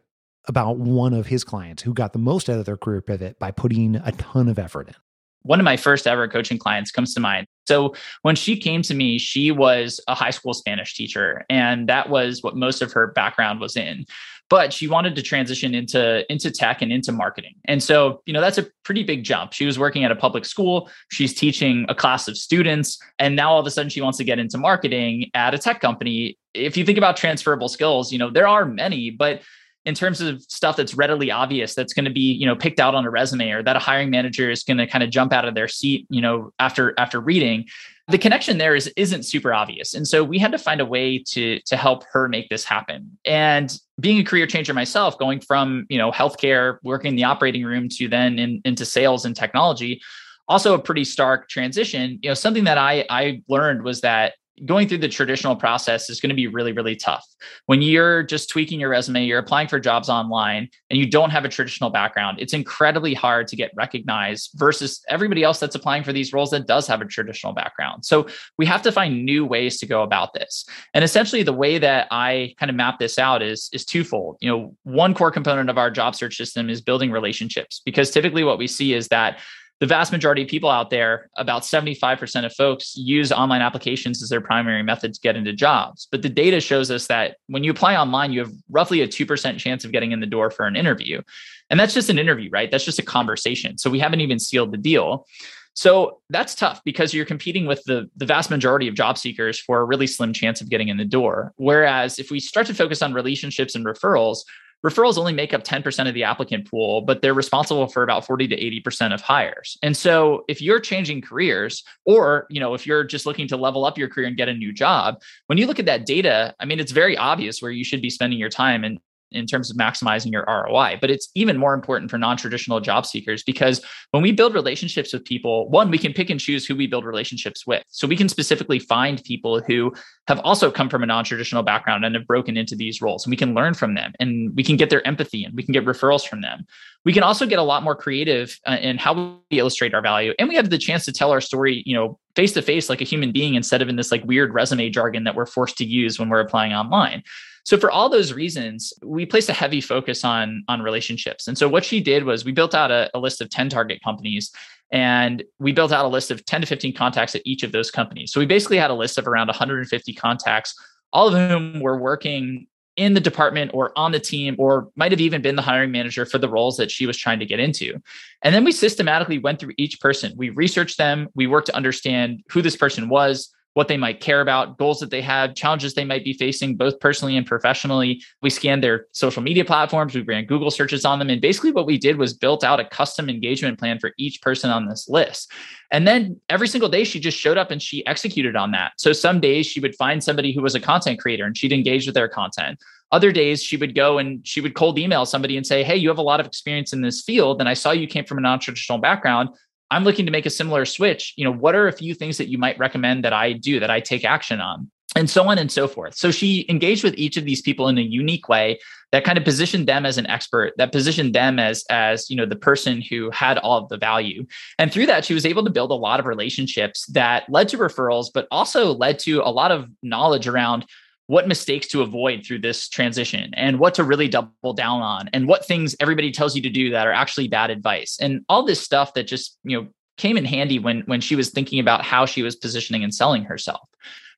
about 0.47 0.77
one 0.77 1.13
of 1.13 1.27
his 1.27 1.45
clients 1.45 1.81
who 1.81 1.93
got 1.93 2.11
the 2.11 2.19
most 2.19 2.49
out 2.49 2.59
of 2.59 2.65
their 2.65 2.75
career 2.75 3.01
pivot 3.01 3.39
by 3.39 3.51
putting 3.51 3.95
a 3.95 4.11
ton 4.13 4.49
of 4.49 4.59
effort 4.59 4.89
in. 4.89 4.95
One 5.43 5.61
of 5.61 5.63
my 5.63 5.77
first 5.77 6.07
ever 6.07 6.27
coaching 6.27 6.57
clients 6.57 6.91
comes 6.91 7.13
to 7.13 7.21
mind. 7.21 7.47
So 7.67 7.95
when 8.23 8.35
she 8.35 8.57
came 8.57 8.81
to 8.81 8.93
me, 8.93 9.17
she 9.17 9.49
was 9.51 10.01
a 10.09 10.13
high 10.13 10.29
school 10.29 10.53
Spanish 10.53 10.93
teacher, 10.93 11.45
and 11.49 11.87
that 11.87 12.09
was 12.09 12.43
what 12.43 12.57
most 12.57 12.81
of 12.81 12.91
her 12.91 13.07
background 13.07 13.61
was 13.61 13.77
in. 13.77 14.05
But 14.51 14.73
she 14.73 14.87
wanted 14.87 15.15
to 15.15 15.21
transition 15.21 15.73
into 15.73 16.29
into 16.31 16.51
tech 16.51 16.81
and 16.81 16.91
into 16.91 17.13
marketing. 17.13 17.55
And 17.65 17.81
so, 17.81 18.21
you 18.25 18.33
know, 18.33 18.41
that's 18.41 18.57
a 18.57 18.67
pretty 18.83 19.03
big 19.03 19.23
jump. 19.23 19.53
She 19.53 19.65
was 19.65 19.79
working 19.79 20.03
at 20.03 20.11
a 20.11 20.15
public 20.15 20.43
school, 20.45 20.91
she's 21.09 21.33
teaching 21.33 21.85
a 21.87 21.95
class 21.95 22.27
of 22.27 22.37
students, 22.37 22.99
and 23.17 23.35
now 23.35 23.53
all 23.53 23.59
of 23.61 23.65
a 23.65 23.71
sudden 23.71 23.89
she 23.89 24.01
wants 24.01 24.17
to 24.17 24.25
get 24.25 24.37
into 24.37 24.57
marketing 24.57 25.31
at 25.33 25.55
a 25.55 25.57
tech 25.57 25.79
company. 25.79 26.37
If 26.53 26.75
you 26.75 26.85
think 26.85 26.97
about 26.97 27.15
transferable 27.15 27.69
skills, 27.69 28.11
you 28.11 28.19
know, 28.19 28.29
there 28.29 28.47
are 28.47 28.65
many, 28.65 29.09
but 29.09 29.41
in 29.85 29.95
terms 29.95 30.21
of 30.21 30.41
stuff 30.43 30.77
that's 30.77 30.93
readily 30.93 31.31
obvious 31.31 31.73
that's 31.73 31.93
going 31.93 32.05
to 32.05 32.11
be 32.11 32.33
you 32.33 32.45
know 32.45 32.55
picked 32.55 32.79
out 32.79 32.95
on 32.95 33.05
a 33.05 33.09
resume 33.09 33.49
or 33.51 33.63
that 33.63 33.75
a 33.75 33.79
hiring 33.79 34.09
manager 34.09 34.49
is 34.49 34.63
going 34.63 34.77
to 34.77 34.87
kind 34.87 35.03
of 35.03 35.09
jump 35.09 35.33
out 35.33 35.45
of 35.45 35.55
their 35.55 35.67
seat 35.67 36.05
you 36.09 36.21
know 36.21 36.51
after 36.59 36.93
after 36.97 37.19
reading 37.19 37.65
the 38.11 38.17
connection 38.17 38.57
there 38.57 38.75
is 38.75 38.91
isn't 38.95 39.23
super 39.23 39.53
obvious. 39.53 39.93
And 39.93 40.07
so 40.07 40.23
we 40.23 40.37
had 40.37 40.51
to 40.51 40.57
find 40.57 40.81
a 40.81 40.85
way 40.85 41.23
to 41.29 41.59
to 41.61 41.77
help 41.77 42.03
her 42.11 42.27
make 42.27 42.49
this 42.49 42.63
happen. 42.63 43.17
And 43.25 43.75
being 43.99 44.19
a 44.19 44.23
career 44.23 44.45
changer 44.47 44.73
myself 44.73 45.17
going 45.17 45.39
from 45.39 45.85
you 45.89 45.97
know 45.97 46.11
healthcare 46.11 46.77
working 46.83 47.09
in 47.09 47.15
the 47.15 47.23
operating 47.23 47.63
room 47.63 47.89
to 47.89 48.07
then 48.07 48.37
in, 48.37 48.61
into 48.65 48.85
sales 48.85 49.25
and 49.25 49.35
technology 49.35 50.01
also 50.47 50.73
a 50.73 50.79
pretty 50.79 51.05
stark 51.05 51.47
transition. 51.49 52.19
You 52.21 52.29
know 52.29 52.33
something 52.33 52.65
that 52.65 52.77
i 52.77 53.05
i 53.09 53.41
learned 53.47 53.83
was 53.83 54.01
that 54.01 54.33
going 54.65 54.87
through 54.87 54.99
the 54.99 55.09
traditional 55.09 55.55
process 55.55 56.09
is 56.09 56.19
going 56.19 56.29
to 56.29 56.35
be 56.35 56.47
really 56.47 56.71
really 56.71 56.95
tough. 56.95 57.25
When 57.65 57.81
you're 57.81 58.23
just 58.23 58.49
tweaking 58.49 58.79
your 58.79 58.89
resume 58.89 59.25
you're 59.25 59.39
applying 59.39 59.67
for 59.67 59.79
jobs 59.79 60.09
online 60.09 60.69
and 60.89 60.99
you 60.99 61.09
don't 61.09 61.29
have 61.29 61.45
a 61.45 61.49
traditional 61.49 61.89
background 61.89 62.39
it's 62.39 62.53
incredibly 62.53 63.13
hard 63.13 63.47
to 63.47 63.55
get 63.55 63.71
recognized 63.75 64.51
versus 64.55 65.03
everybody 65.09 65.43
else 65.43 65.59
that's 65.59 65.75
applying 65.75 66.03
for 66.03 66.13
these 66.13 66.33
roles 66.33 66.51
that 66.51 66.67
does 66.67 66.87
have 66.87 67.01
a 67.01 67.05
traditional 67.05 67.53
background. 67.53 68.05
So 68.05 68.27
we 68.57 68.65
have 68.65 68.81
to 68.83 68.91
find 68.91 69.25
new 69.25 69.45
ways 69.45 69.77
to 69.79 69.85
go 69.85 70.03
about 70.03 70.33
this. 70.33 70.65
And 70.93 71.03
essentially 71.03 71.43
the 71.43 71.53
way 71.53 71.77
that 71.77 72.07
i 72.11 72.53
kind 72.59 72.69
of 72.69 72.75
map 72.75 72.99
this 72.99 73.17
out 73.19 73.41
is 73.41 73.69
is 73.73 73.85
twofold. 73.85 74.37
You 74.41 74.49
know 74.49 74.75
one 74.83 75.13
core 75.13 75.31
component 75.31 75.69
of 75.69 75.77
our 75.77 75.91
job 75.91 76.15
search 76.15 76.35
system 76.35 76.69
is 76.69 76.81
building 76.81 77.11
relationships 77.11 77.81
because 77.85 78.11
typically 78.11 78.43
what 78.43 78.57
we 78.57 78.67
see 78.67 78.93
is 78.93 79.07
that 79.09 79.39
the 79.81 79.87
vast 79.87 80.11
majority 80.11 80.43
of 80.43 80.47
people 80.47 80.69
out 80.69 80.91
there, 80.91 81.27
about 81.37 81.63
75% 81.63 82.45
of 82.45 82.53
folks 82.53 82.95
use 82.95 83.31
online 83.31 83.63
applications 83.63 84.21
as 84.21 84.29
their 84.29 84.39
primary 84.39 84.83
method 84.83 85.11
to 85.15 85.19
get 85.21 85.35
into 85.35 85.53
jobs. 85.53 86.07
But 86.11 86.21
the 86.21 86.29
data 86.29 86.61
shows 86.61 86.91
us 86.91 87.07
that 87.07 87.37
when 87.47 87.63
you 87.63 87.71
apply 87.71 87.95
online, 87.95 88.31
you 88.31 88.41
have 88.41 88.51
roughly 88.69 89.01
a 89.01 89.07
2% 89.07 89.57
chance 89.57 89.83
of 89.83 89.91
getting 89.91 90.11
in 90.11 90.19
the 90.19 90.27
door 90.27 90.51
for 90.51 90.67
an 90.67 90.75
interview. 90.75 91.23
And 91.71 91.79
that's 91.79 91.95
just 91.95 92.11
an 92.11 92.19
interview, 92.19 92.51
right? 92.53 92.69
That's 92.69 92.85
just 92.85 92.99
a 92.99 93.03
conversation. 93.03 93.79
So 93.79 93.89
we 93.89 93.97
haven't 93.97 94.21
even 94.21 94.37
sealed 94.37 94.71
the 94.71 94.77
deal. 94.77 95.25
So 95.73 96.19
that's 96.29 96.53
tough 96.53 96.81
because 96.85 97.11
you're 97.11 97.25
competing 97.25 97.65
with 97.65 97.81
the, 97.85 98.07
the 98.15 98.25
vast 98.27 98.51
majority 98.51 98.87
of 98.87 98.93
job 98.93 99.17
seekers 99.17 99.59
for 99.59 99.81
a 99.81 99.85
really 99.85 100.05
slim 100.05 100.31
chance 100.31 100.61
of 100.61 100.69
getting 100.69 100.89
in 100.89 100.97
the 100.97 101.05
door. 101.05 101.53
Whereas 101.55 102.19
if 102.19 102.29
we 102.29 102.39
start 102.39 102.67
to 102.67 102.75
focus 102.75 103.01
on 103.01 103.15
relationships 103.15 103.73
and 103.73 103.83
referrals, 103.83 104.41
referrals 104.85 105.17
only 105.17 105.33
make 105.33 105.53
up 105.53 105.63
10% 105.63 106.07
of 106.07 106.13
the 106.13 106.23
applicant 106.23 106.69
pool, 106.69 107.01
but 107.01 107.21
they're 107.21 107.33
responsible 107.33 107.87
for 107.87 108.03
about 108.03 108.25
40 108.25 108.47
to 108.49 108.55
80% 108.57 109.13
of 109.13 109.21
hires. 109.21 109.77
And 109.83 109.95
so 109.95 110.43
if 110.47 110.61
you're 110.61 110.79
changing 110.79 111.21
careers 111.21 111.83
or, 112.05 112.47
you 112.49 112.59
know, 112.59 112.73
if 112.73 112.87
you're 112.87 113.03
just 113.03 113.25
looking 113.25 113.47
to 113.49 113.57
level 113.57 113.85
up 113.85 113.97
your 113.97 114.09
career 114.09 114.27
and 114.27 114.37
get 114.37 114.49
a 114.49 114.53
new 114.53 114.73
job, 114.73 115.21
when 115.47 115.57
you 115.57 115.67
look 115.67 115.79
at 115.79 115.85
that 115.85 116.05
data, 116.05 116.55
I 116.59 116.65
mean, 116.65 116.79
it's 116.79 116.91
very 116.91 117.17
obvious 117.17 117.61
where 117.61 117.71
you 117.71 117.83
should 117.83 118.01
be 118.01 118.09
spending 118.09 118.39
your 118.39 118.49
time 118.49 118.83
and 118.83 118.99
in 119.31 119.45
terms 119.45 119.69
of 119.69 119.77
maximizing 119.77 120.31
your 120.31 120.45
ROI. 120.47 120.97
But 120.99 121.11
it's 121.11 121.29
even 121.35 121.57
more 121.57 121.73
important 121.73 122.11
for 122.11 122.17
non 122.17 122.37
traditional 122.37 122.79
job 122.79 123.05
seekers 123.05 123.43
because 123.43 123.83
when 124.11 124.23
we 124.23 124.31
build 124.31 124.53
relationships 124.53 125.13
with 125.13 125.25
people, 125.25 125.69
one, 125.69 125.89
we 125.89 125.97
can 125.97 126.13
pick 126.13 126.29
and 126.29 126.39
choose 126.39 126.65
who 126.65 126.75
we 126.75 126.87
build 126.87 127.05
relationships 127.05 127.65
with. 127.65 127.83
So 127.87 128.07
we 128.07 128.15
can 128.15 128.29
specifically 128.29 128.79
find 128.79 129.23
people 129.23 129.61
who 129.61 129.93
have 130.27 130.39
also 130.39 130.71
come 130.71 130.89
from 130.89 131.03
a 131.03 131.05
non 131.05 131.23
traditional 131.23 131.63
background 131.63 132.05
and 132.05 132.15
have 132.15 132.27
broken 132.27 132.57
into 132.57 132.75
these 132.75 133.01
roles. 133.01 133.25
And 133.25 133.31
we 133.31 133.37
can 133.37 133.53
learn 133.53 133.73
from 133.73 133.95
them 133.95 134.13
and 134.19 134.55
we 134.55 134.63
can 134.63 134.77
get 134.77 134.89
their 134.89 135.05
empathy 135.07 135.43
and 135.43 135.55
we 135.55 135.63
can 135.63 135.73
get 135.73 135.85
referrals 135.85 136.27
from 136.27 136.41
them. 136.41 136.65
We 137.03 137.13
can 137.13 137.23
also 137.23 137.45
get 137.45 137.57
a 137.57 137.63
lot 137.63 137.83
more 137.83 137.95
creative 137.95 138.59
uh, 138.67 138.77
in 138.79 138.97
how 138.97 139.41
we 139.49 139.59
illustrate 139.59 139.93
our 139.93 140.01
value. 140.01 140.33
And 140.37 140.47
we 140.47 140.55
have 140.55 140.69
the 140.69 140.77
chance 140.77 141.05
to 141.05 141.11
tell 141.11 141.31
our 141.31 141.41
story, 141.41 141.81
you 141.85 141.95
know, 141.95 142.19
face 142.35 142.53
to 142.53 142.61
face 142.61 142.89
like 142.89 143.01
a 143.01 143.05
human 143.05 143.31
being 143.31 143.55
instead 143.55 143.81
of 143.81 143.89
in 143.89 143.95
this 143.95 144.11
like 144.11 144.23
weird 144.25 144.53
resume 144.53 144.89
jargon 144.89 145.23
that 145.23 145.35
we're 145.35 145.45
forced 145.45 145.77
to 145.77 145.85
use 145.85 146.19
when 146.19 146.29
we're 146.29 146.39
applying 146.39 146.73
online. 146.73 147.23
So 147.63 147.77
for 147.77 147.91
all 147.91 148.09
those 148.09 148.33
reasons, 148.33 148.93
we 149.03 149.25
placed 149.25 149.49
a 149.49 149.53
heavy 149.53 149.81
focus 149.81 150.23
on 150.23 150.63
on 150.67 150.81
relationships. 150.81 151.47
And 151.47 151.57
so 151.57 151.67
what 151.67 151.85
she 151.85 151.99
did 152.01 152.23
was 152.23 152.43
we 152.43 152.51
built 152.51 152.73
out 152.73 152.91
a, 152.91 153.09
a 153.13 153.19
list 153.19 153.41
of 153.41 153.49
10 153.49 153.69
target 153.69 154.01
companies 154.03 154.51
and 154.91 155.43
we 155.59 155.71
built 155.71 155.91
out 155.91 156.05
a 156.05 156.07
list 156.09 156.31
of 156.31 156.45
10 156.45 156.61
to 156.61 156.67
15 156.67 156.93
contacts 156.95 157.35
at 157.35 157.41
each 157.45 157.63
of 157.63 157.71
those 157.71 157.91
companies. 157.91 158.31
So 158.33 158.39
we 158.39 158.45
basically 158.45 158.77
had 158.77 158.91
a 158.91 158.95
list 158.95 159.17
of 159.17 159.27
around 159.27 159.47
150 159.47 160.13
contacts, 160.13 160.75
all 161.13 161.27
of 161.27 161.33
whom 161.33 161.79
were 161.79 161.97
working 161.97 162.67
in 162.97 163.13
the 163.13 163.19
department 163.19 163.71
or 163.73 163.97
on 163.97 164.11
the 164.11 164.19
team 164.19 164.55
or 164.59 164.89
might 164.95 165.11
have 165.11 165.21
even 165.21 165.41
been 165.41 165.55
the 165.55 165.61
hiring 165.61 165.91
manager 165.91 166.25
for 166.25 166.37
the 166.37 166.49
roles 166.49 166.77
that 166.77 166.91
she 166.91 167.07
was 167.07 167.17
trying 167.17 167.39
to 167.39 167.45
get 167.45 167.59
into. 167.59 168.01
And 168.41 168.53
then 168.53 168.63
we 168.63 168.71
systematically 168.71 169.39
went 169.39 169.59
through 169.59 169.73
each 169.77 169.99
person. 169.99 170.33
We 170.35 170.49
researched 170.49 170.97
them, 170.97 171.29
we 171.33 171.47
worked 171.47 171.67
to 171.67 171.75
understand 171.75 172.43
who 172.49 172.61
this 172.61 172.75
person 172.75 173.09
was, 173.09 173.53
what 173.73 173.87
they 173.87 173.97
might 173.97 174.19
care 174.19 174.41
about, 174.41 174.77
goals 174.77 174.99
that 174.99 175.09
they 175.09 175.21
have, 175.21 175.55
challenges 175.55 175.93
they 175.93 176.03
might 176.03 176.23
be 176.23 176.33
facing, 176.33 176.75
both 176.75 176.99
personally 176.99 177.37
and 177.37 177.45
professionally. 177.45 178.21
We 178.41 178.49
scanned 178.49 178.83
their 178.83 179.05
social 179.13 179.41
media 179.41 179.63
platforms, 179.63 180.13
we 180.13 180.21
ran 180.21 180.45
Google 180.45 180.71
searches 180.71 181.05
on 181.05 181.19
them. 181.19 181.29
And 181.29 181.41
basically, 181.41 181.71
what 181.71 181.85
we 181.85 181.97
did 181.97 182.17
was 182.17 182.33
built 182.33 182.63
out 182.63 182.79
a 182.79 182.85
custom 182.85 183.29
engagement 183.29 183.79
plan 183.79 183.99
for 183.99 184.11
each 184.17 184.41
person 184.41 184.69
on 184.69 184.87
this 184.87 185.07
list. 185.07 185.51
And 185.91 186.07
then 186.07 186.39
every 186.49 186.67
single 186.67 186.89
day, 186.89 187.03
she 187.03 187.19
just 187.19 187.37
showed 187.37 187.57
up 187.57 187.71
and 187.71 187.81
she 187.81 188.05
executed 188.05 188.55
on 188.55 188.71
that. 188.71 188.93
So 188.97 189.13
some 189.13 189.39
days 189.39 189.65
she 189.65 189.79
would 189.79 189.95
find 189.95 190.23
somebody 190.23 190.53
who 190.53 190.61
was 190.61 190.75
a 190.75 190.79
content 190.79 191.19
creator 191.19 191.45
and 191.45 191.57
she'd 191.57 191.73
engage 191.73 192.05
with 192.05 192.15
their 192.15 192.29
content. 192.29 192.79
Other 193.11 193.33
days, 193.33 193.61
she 193.61 193.75
would 193.75 193.93
go 193.93 194.17
and 194.19 194.45
she 194.47 194.61
would 194.61 194.73
cold 194.73 194.97
email 194.97 195.25
somebody 195.25 195.57
and 195.57 195.67
say, 195.67 195.83
Hey, 195.83 195.97
you 195.97 196.07
have 196.07 196.17
a 196.17 196.23
lot 196.23 196.39
of 196.39 196.45
experience 196.45 196.93
in 196.93 197.01
this 197.01 197.21
field. 197.21 197.59
And 197.59 197.67
I 197.67 197.73
saw 197.73 197.91
you 197.91 198.07
came 198.07 198.25
from 198.25 198.37
a 198.37 198.41
non 198.41 198.59
traditional 198.59 198.99
background. 198.99 199.49
I'm 199.91 200.03
looking 200.03 200.25
to 200.25 200.31
make 200.31 200.45
a 200.45 200.49
similar 200.49 200.85
switch. 200.85 201.33
You 201.35 201.43
know, 201.43 201.53
what 201.53 201.75
are 201.75 201.87
a 201.87 201.93
few 201.93 202.15
things 202.15 202.37
that 202.37 202.47
you 202.47 202.57
might 202.57 202.79
recommend 202.79 203.23
that 203.25 203.33
I 203.33 203.53
do 203.53 203.79
that 203.79 203.91
I 203.91 203.99
take 203.99 204.25
action 204.25 204.59
on? 204.59 204.89
and 205.15 205.29
so 205.29 205.47
on 205.49 205.57
and 205.57 205.71
so 205.71 205.87
forth. 205.87 206.15
So 206.15 206.31
she 206.31 206.65
engaged 206.69 207.03
with 207.03 207.15
each 207.15 207.35
of 207.35 207.43
these 207.43 207.61
people 207.61 207.87
in 207.89 207.97
a 207.97 208.01
unique 208.01 208.47
way 208.47 208.79
that 209.11 209.25
kind 209.25 209.37
of 209.37 209.43
positioned 209.43 209.87
them 209.87 210.05
as 210.05 210.17
an 210.17 210.25
expert, 210.27 210.73
that 210.77 210.93
positioned 210.93 211.35
them 211.35 211.59
as 211.59 211.83
as 211.89 212.29
you 212.29 212.35
know 212.35 212.45
the 212.45 212.55
person 212.55 213.01
who 213.01 213.29
had 213.31 213.57
all 213.57 213.77
of 213.77 213.89
the 213.89 213.97
value. 213.97 214.45
And 214.79 214.91
through 214.91 215.07
that, 215.07 215.25
she 215.25 215.33
was 215.33 215.45
able 215.45 215.65
to 215.65 215.69
build 215.69 215.91
a 215.91 215.95
lot 215.95 216.19
of 216.19 216.25
relationships 216.25 217.05
that 217.07 217.43
led 217.49 217.67
to 217.69 217.77
referrals, 217.77 218.27
but 218.33 218.47
also 218.51 218.93
led 218.93 219.19
to 219.19 219.41
a 219.41 219.51
lot 219.51 219.71
of 219.71 219.89
knowledge 220.01 220.47
around 220.47 220.85
what 221.31 221.47
mistakes 221.47 221.87
to 221.87 222.01
avoid 222.01 222.45
through 222.45 222.59
this 222.59 222.89
transition 222.89 223.53
and 223.53 223.79
what 223.79 223.93
to 223.93 224.03
really 224.03 224.27
double 224.27 224.73
down 224.73 225.01
on 225.01 225.29
and 225.31 225.47
what 225.47 225.65
things 225.65 225.95
everybody 226.01 226.29
tells 226.29 226.57
you 226.57 226.61
to 226.61 226.69
do 226.69 226.89
that 226.89 227.07
are 227.07 227.13
actually 227.13 227.47
bad 227.47 227.69
advice. 227.69 228.17
And 228.19 228.43
all 228.49 228.65
this 228.65 228.81
stuff 228.81 229.13
that 229.13 229.27
just 229.27 229.57
you 229.63 229.81
know 229.81 229.87
came 230.17 230.35
in 230.35 230.43
handy 230.43 230.77
when 230.77 231.03
when 231.05 231.21
she 231.21 231.37
was 231.37 231.49
thinking 231.49 231.79
about 231.79 232.03
how 232.03 232.25
she 232.25 232.43
was 232.43 232.57
positioning 232.57 233.01
and 233.01 233.15
selling 233.15 233.45
herself 233.45 233.87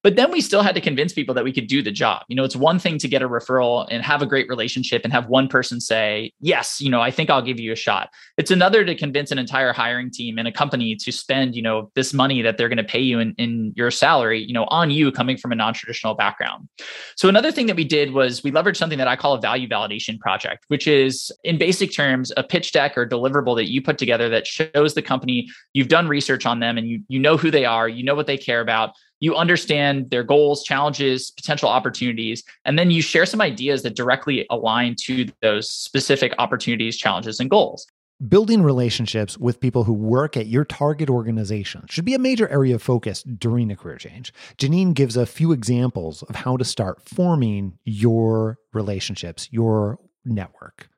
but 0.03 0.17
then 0.17 0.31
we 0.31 0.41
still 0.41 0.61
had 0.61 0.75
to 0.75 0.81
convince 0.81 1.13
people 1.13 1.33
that 1.33 1.45
we 1.45 1.53
could 1.53 1.67
do 1.67 1.81
the 1.81 1.91
job. 1.91 2.23
You 2.27 2.35
know, 2.35 2.43
it's 2.43 2.55
one 2.55 2.77
thing 2.77 2.97
to 2.99 3.07
get 3.07 3.21
a 3.21 3.29
referral 3.29 3.87
and 3.89 4.03
have 4.03 4.21
a 4.21 4.25
great 4.25 4.49
relationship 4.49 5.01
and 5.05 5.13
have 5.13 5.27
one 5.27 5.47
person 5.47 5.79
say, 5.79 6.33
Yes, 6.41 6.81
you 6.81 6.89
know, 6.89 7.01
I 7.01 7.09
think 7.09 7.29
I'll 7.29 7.41
give 7.41 7.59
you 7.59 7.71
a 7.71 7.75
shot. 7.75 8.09
It's 8.37 8.51
another 8.51 8.83
to 8.83 8.95
convince 8.95 9.31
an 9.31 9.39
entire 9.39 9.71
hiring 9.71 10.11
team 10.11 10.37
and 10.37 10.47
a 10.47 10.51
company 10.51 10.95
to 10.97 11.11
spend, 11.11 11.55
you 11.55 11.61
know, 11.61 11.89
this 11.95 12.13
money 12.13 12.41
that 12.41 12.57
they're 12.57 12.67
going 12.69 12.77
to 12.77 12.83
pay 12.83 12.99
you 12.99 13.19
in, 13.19 13.33
in 13.37 13.71
your 13.75 13.91
salary, 13.91 14.43
you 14.43 14.53
know, 14.53 14.65
on 14.65 14.91
you 14.91 15.11
coming 15.11 15.37
from 15.37 15.53
a 15.53 15.55
non 15.55 15.73
traditional 15.73 16.15
background. 16.15 16.67
So, 17.15 17.29
another 17.29 17.51
thing 17.51 17.67
that 17.67 17.77
we 17.77 17.85
did 17.85 18.13
was 18.13 18.43
we 18.43 18.51
leveraged 18.51 18.77
something 18.77 18.97
that 18.97 19.07
I 19.07 19.15
call 19.15 19.33
a 19.33 19.41
value 19.41 19.69
validation 19.69 20.19
project, 20.19 20.65
which 20.67 20.85
is 20.85 21.31
in 21.45 21.57
basic 21.57 21.93
terms, 21.93 22.31
a 22.35 22.43
pitch 22.43 22.73
deck 22.73 22.97
or 22.97 23.07
deliverable 23.07 23.55
that 23.55 23.69
you 23.69 23.81
put 23.81 23.97
together 23.97 24.27
that 24.29 24.47
shows 24.47 24.95
the 24.95 25.01
company 25.01 25.47
you've 25.71 25.87
done 25.87 26.09
research 26.09 26.45
on 26.45 26.59
them 26.59 26.77
and 26.77 26.89
you, 26.89 27.01
you 27.07 27.19
know 27.19 27.37
who 27.37 27.49
they 27.49 27.63
are, 27.63 27.87
you 27.87 28.03
know 28.03 28.15
what 28.15 28.27
they 28.27 28.37
care 28.37 28.59
about 28.59 28.91
you 29.23 29.37
understand 29.37 30.09
their 30.09 30.21
goals, 30.21 30.63
challenges, 30.63 31.31
potential 31.31 31.69
opportunities, 31.69 32.43
and 32.65 32.77
then 32.77 32.91
you 32.91 33.01
share 33.01 33.25
some 33.25 33.39
ideas 33.39 33.81
that 33.83 33.95
directly 33.95 34.45
align 34.49 34.97
to 34.99 35.25
those 35.41 35.71
specific 35.71 36.33
opportunities, 36.39 36.97
challenges, 36.97 37.39
and 37.39 37.49
goals. 37.49 37.87
Building 38.27 38.63
relationships 38.63 39.37
with 39.37 39.61
people 39.61 39.85
who 39.85 39.93
work 39.93 40.35
at 40.35 40.47
your 40.47 40.65
target 40.65 41.09
organization 41.09 41.85
should 41.89 42.03
be 42.03 42.13
a 42.13 42.19
major 42.19 42.49
area 42.49 42.75
of 42.75 42.83
focus 42.83 43.23
during 43.23 43.71
a 43.71 43.77
career 43.77 43.95
change. 43.95 44.33
Janine 44.57 44.93
gives 44.93 45.15
a 45.15 45.25
few 45.25 45.53
examples 45.53 46.23
of 46.23 46.35
how 46.35 46.57
to 46.57 46.65
start 46.65 47.01
forming 47.07 47.77
your 47.85 48.57
relationships, 48.73 49.47
your 49.53 49.99
network. 50.25 50.89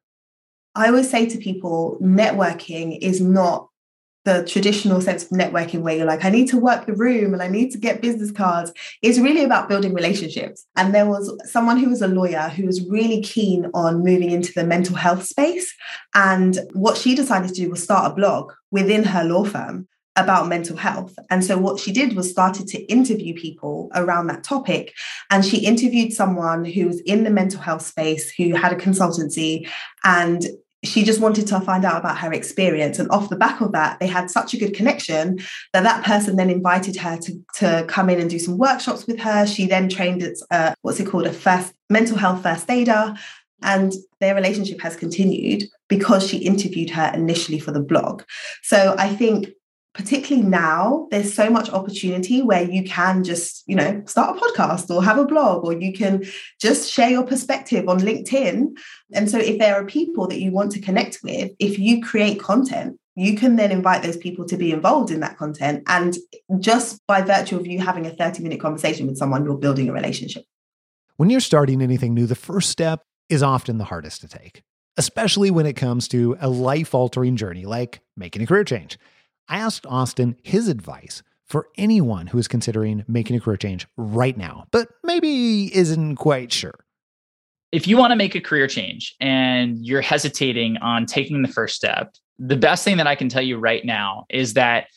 I 0.73 0.87
always 0.87 1.11
say 1.11 1.27
to 1.27 1.37
people, 1.37 1.99
networking 2.01 2.97
is 2.99 3.21
not 3.21 3.69
the 4.25 4.43
traditional 4.45 4.99
sense 4.99 5.23
of 5.23 5.29
networking 5.29 5.81
where 5.81 5.95
you're 5.95 6.05
like, 6.05 6.25
I 6.25 6.29
need 6.29 6.49
to 6.49 6.57
work 6.57 6.85
the 6.85 6.95
room 6.95 7.33
and 7.33 7.41
I 7.41 7.47
need 7.47 7.71
to 7.71 7.77
get 7.77 8.01
business 8.01 8.31
cards 8.31 8.71
is 9.01 9.19
really 9.19 9.43
about 9.43 9.69
building 9.69 9.93
relationships. 9.93 10.65
And 10.75 10.93
there 10.93 11.05
was 11.05 11.31
someone 11.49 11.77
who 11.77 11.89
was 11.89 12.01
a 12.01 12.07
lawyer 12.07 12.49
who 12.49 12.65
was 12.65 12.85
really 12.89 13.21
keen 13.21 13.69
on 13.73 14.03
moving 14.03 14.31
into 14.31 14.51
the 14.53 14.65
mental 14.65 14.95
health 14.95 15.23
space. 15.23 15.71
And 16.15 16.57
what 16.73 16.97
she 16.97 17.15
decided 17.15 17.49
to 17.49 17.53
do 17.53 17.69
was 17.69 17.83
start 17.83 18.11
a 18.11 18.15
blog 18.15 18.51
within 18.71 19.03
her 19.03 19.23
law 19.23 19.45
firm 19.45 19.87
about 20.15 20.47
mental 20.47 20.77
health. 20.77 21.13
And 21.29 21.43
so 21.43 21.57
what 21.57 21.79
she 21.79 21.91
did 21.91 22.15
was 22.15 22.29
started 22.29 22.67
to 22.69 22.81
interview 22.83 23.33
people 23.33 23.89
around 23.93 24.27
that 24.27 24.43
topic. 24.43 24.93
And 25.29 25.45
she 25.45 25.65
interviewed 25.65 26.13
someone 26.13 26.65
who 26.65 26.87
was 26.87 27.01
in 27.01 27.25
the 27.25 27.29
mental 27.29 27.61
health 27.61 27.85
space 27.85 28.31
who 28.31 28.55
had 28.55 28.71
a 28.71 28.77
consultancy 28.77 29.69
and 30.03 30.45
she 30.85 31.03
just 31.03 31.19
wanted 31.19 31.47
to 31.47 31.59
find 31.61 31.83
out 31.83 31.99
about 31.99 32.17
her 32.19 32.31
experience. 32.31 32.99
And 32.99 33.09
off 33.11 33.29
the 33.29 33.35
back 33.35 33.61
of 33.61 33.71
that, 33.73 33.99
they 33.99 34.07
had 34.07 34.29
such 34.29 34.53
a 34.53 34.57
good 34.57 34.73
connection 34.73 35.39
that 35.73 35.83
that 35.83 36.03
person 36.03 36.35
then 36.35 36.49
invited 36.49 36.95
her 36.97 37.17
to, 37.17 37.39
to 37.55 37.85
come 37.87 38.09
in 38.09 38.19
and 38.19 38.29
do 38.29 38.39
some 38.39 38.57
workshops 38.57 39.05
with 39.07 39.19
her. 39.19 39.45
She 39.45 39.65
then 39.65 39.89
trained 39.89 40.23
as 40.23 40.43
a, 40.51 40.75
what's 40.81 40.99
it 40.99 41.07
called, 41.07 41.27
a 41.27 41.33
first 41.33 41.73
mental 41.89 42.17
health 42.17 42.43
first 42.43 42.69
aider. 42.69 43.15
And 43.61 43.93
their 44.19 44.35
relationship 44.35 44.81
has 44.81 44.95
continued 44.95 45.63
because 45.87 46.27
she 46.27 46.37
interviewed 46.37 46.91
her 46.91 47.11
initially 47.13 47.59
for 47.59 47.71
the 47.71 47.79
blog. 47.79 48.23
So 48.61 48.95
I 48.97 49.15
think 49.15 49.49
particularly 49.95 50.47
now 50.47 51.07
there's 51.09 51.33
so 51.33 51.49
much 51.49 51.69
opportunity 51.69 52.41
where 52.41 52.69
you 52.69 52.83
can 52.83 53.23
just 53.23 53.63
you 53.65 53.75
know 53.75 54.03
start 54.05 54.37
a 54.37 54.39
podcast 54.39 54.93
or 54.93 55.03
have 55.03 55.17
a 55.17 55.25
blog 55.25 55.63
or 55.63 55.73
you 55.73 55.93
can 55.93 56.23
just 56.59 56.91
share 56.91 57.09
your 57.09 57.23
perspective 57.23 57.87
on 57.87 57.99
linkedin. 57.99 58.77
And 59.13 59.31
so 59.31 59.39
if 59.39 59.57
there 59.57 59.75
are 59.75 59.85
people 59.85 60.27
that 60.27 60.41
you 60.41 60.51
want 60.51 60.73
to 60.73 60.81
connect 60.81 61.19
with 61.23 61.51
if 61.59 61.79
you 61.79 62.03
create 62.03 62.39
content 62.39 62.99
you 63.17 63.37
can 63.37 63.55
then 63.55 63.71
invite 63.71 64.03
those 64.03 64.17
people 64.17 64.43
to 64.43 64.57
be 64.57 64.73
involved 64.73 65.09
in 65.09 65.21
that 65.21 65.37
content. 65.37 65.81
And 65.87 66.17
just 66.59 66.99
by 67.07 67.21
virtue 67.21 67.57
of 67.57 67.65
you 67.65 67.79
having 67.79 68.05
a 68.05 68.09
30 68.09 68.43
minute 68.43 68.59
conversation 68.59 69.07
with 69.07 69.17
someone 69.17 69.45
you're 69.45 69.57
building 69.57 69.87
a 69.87 69.93
relationship. 69.93 70.43
When 71.15 71.29
you're 71.29 71.39
starting 71.39 71.81
anything 71.81 72.13
new 72.13 72.27
the 72.27 72.35
first 72.35 72.69
step 72.69 73.03
is 73.29 73.41
often 73.41 73.77
the 73.77 73.85
hardest 73.85 74.21
to 74.21 74.27
take 74.27 74.61
especially 74.97 75.51
when 75.51 75.65
it 75.65 75.73
comes 75.73 76.07
to 76.07 76.37
a 76.39 76.47
life 76.47 76.93
altering 76.95 77.35
journey 77.35 77.65
like 77.65 78.01
making 78.15 78.41
a 78.41 78.45
career 78.45 78.63
change 78.63 78.97
I 79.47 79.59
asked 79.59 79.85
Austin 79.87 80.35
his 80.43 80.67
advice 80.67 81.21
for 81.45 81.67
anyone 81.77 82.27
who 82.27 82.37
is 82.37 82.47
considering 82.47 83.03
making 83.07 83.35
a 83.35 83.39
career 83.39 83.57
change 83.57 83.87
right 83.97 84.35
now, 84.35 84.65
but 84.71 84.89
maybe 85.03 85.75
isn't 85.75 86.15
quite 86.15 86.51
sure. 86.51 86.85
If 87.71 87.87
you 87.87 87.97
want 87.97 88.11
to 88.11 88.15
make 88.15 88.35
a 88.35 88.41
career 88.41 88.67
change 88.67 89.15
and 89.19 89.85
you're 89.85 90.01
hesitating 90.01 90.77
on 90.77 91.05
taking 91.05 91.41
the 91.41 91.47
first 91.47 91.75
step, 91.75 92.15
the 92.39 92.57
best 92.57 92.83
thing 92.83 92.97
that 92.97 93.07
I 93.07 93.15
can 93.15 93.29
tell 93.29 93.41
you 93.41 93.57
right 93.57 93.85
now 93.85 94.25
is 94.29 94.53
that 94.55 94.87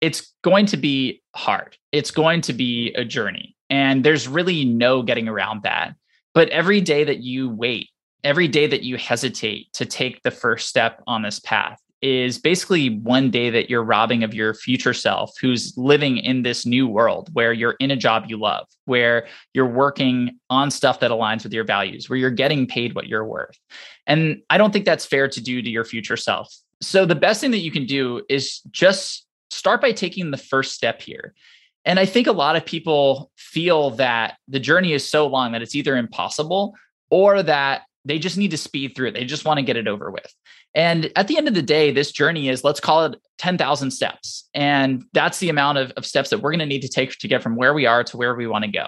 it's 0.00 0.32
going 0.42 0.66
to 0.66 0.76
be 0.76 1.22
hard. 1.34 1.76
It's 1.92 2.10
going 2.10 2.42
to 2.42 2.52
be 2.52 2.92
a 2.94 3.04
journey. 3.04 3.56
And 3.70 4.04
there's 4.04 4.28
really 4.28 4.64
no 4.64 5.02
getting 5.02 5.28
around 5.28 5.62
that. 5.64 5.94
But 6.34 6.48
every 6.50 6.80
day 6.80 7.02
that 7.04 7.20
you 7.20 7.48
wait, 7.48 7.88
every 8.22 8.46
day 8.46 8.66
that 8.66 8.82
you 8.82 8.96
hesitate 8.96 9.72
to 9.72 9.86
take 9.86 10.22
the 10.22 10.30
first 10.30 10.68
step 10.68 11.02
on 11.06 11.22
this 11.22 11.40
path, 11.40 11.80
is 12.02 12.38
basically 12.38 12.98
one 12.98 13.30
day 13.30 13.50
that 13.50 13.70
you're 13.70 13.82
robbing 13.82 14.22
of 14.22 14.34
your 14.34 14.52
future 14.54 14.92
self 14.92 15.32
who's 15.40 15.76
living 15.76 16.18
in 16.18 16.42
this 16.42 16.66
new 16.66 16.86
world 16.86 17.30
where 17.32 17.52
you're 17.52 17.76
in 17.80 17.90
a 17.90 17.96
job 17.96 18.24
you 18.28 18.38
love, 18.38 18.66
where 18.84 19.26
you're 19.54 19.66
working 19.66 20.38
on 20.50 20.70
stuff 20.70 21.00
that 21.00 21.10
aligns 21.10 21.42
with 21.42 21.52
your 21.52 21.64
values, 21.64 22.08
where 22.08 22.18
you're 22.18 22.30
getting 22.30 22.66
paid 22.66 22.94
what 22.94 23.06
you're 23.06 23.24
worth. 23.24 23.58
And 24.06 24.42
I 24.50 24.58
don't 24.58 24.72
think 24.72 24.84
that's 24.84 25.06
fair 25.06 25.28
to 25.28 25.40
do 25.40 25.62
to 25.62 25.70
your 25.70 25.84
future 25.84 26.16
self. 26.16 26.54
So 26.82 27.06
the 27.06 27.14
best 27.14 27.40
thing 27.40 27.52
that 27.52 27.60
you 27.60 27.70
can 27.70 27.86
do 27.86 28.22
is 28.28 28.60
just 28.70 29.26
start 29.50 29.80
by 29.80 29.92
taking 29.92 30.30
the 30.30 30.36
first 30.36 30.74
step 30.74 31.00
here. 31.00 31.34
And 31.86 31.98
I 31.98 32.04
think 32.04 32.26
a 32.26 32.32
lot 32.32 32.56
of 32.56 32.66
people 32.66 33.30
feel 33.36 33.90
that 33.92 34.36
the 34.48 34.60
journey 34.60 34.92
is 34.92 35.08
so 35.08 35.26
long 35.26 35.52
that 35.52 35.62
it's 35.62 35.74
either 35.74 35.96
impossible 35.96 36.74
or 37.10 37.42
that 37.42 37.82
they 38.04 38.18
just 38.18 38.36
need 38.36 38.50
to 38.50 38.56
speed 38.56 38.94
through 38.94 39.08
it. 39.08 39.14
They 39.14 39.24
just 39.24 39.44
want 39.44 39.58
to 39.58 39.64
get 39.64 39.76
it 39.76 39.88
over 39.88 40.10
with. 40.10 40.32
And 40.76 41.10
at 41.16 41.26
the 41.26 41.38
end 41.38 41.48
of 41.48 41.54
the 41.54 41.62
day, 41.62 41.90
this 41.90 42.12
journey 42.12 42.50
is 42.50 42.62
let's 42.62 42.80
call 42.80 43.06
it 43.06 43.16
10,000 43.38 43.90
steps. 43.90 44.48
And 44.54 45.04
that's 45.14 45.38
the 45.38 45.48
amount 45.48 45.78
of, 45.78 45.90
of 45.92 46.04
steps 46.04 46.28
that 46.30 46.42
we're 46.42 46.50
going 46.50 46.60
to 46.60 46.66
need 46.66 46.82
to 46.82 46.88
take 46.88 47.18
to 47.18 47.26
get 47.26 47.42
from 47.42 47.56
where 47.56 47.72
we 47.72 47.86
are 47.86 48.04
to 48.04 48.16
where 48.16 48.34
we 48.34 48.46
want 48.46 48.64
to 48.66 48.70
go. 48.70 48.86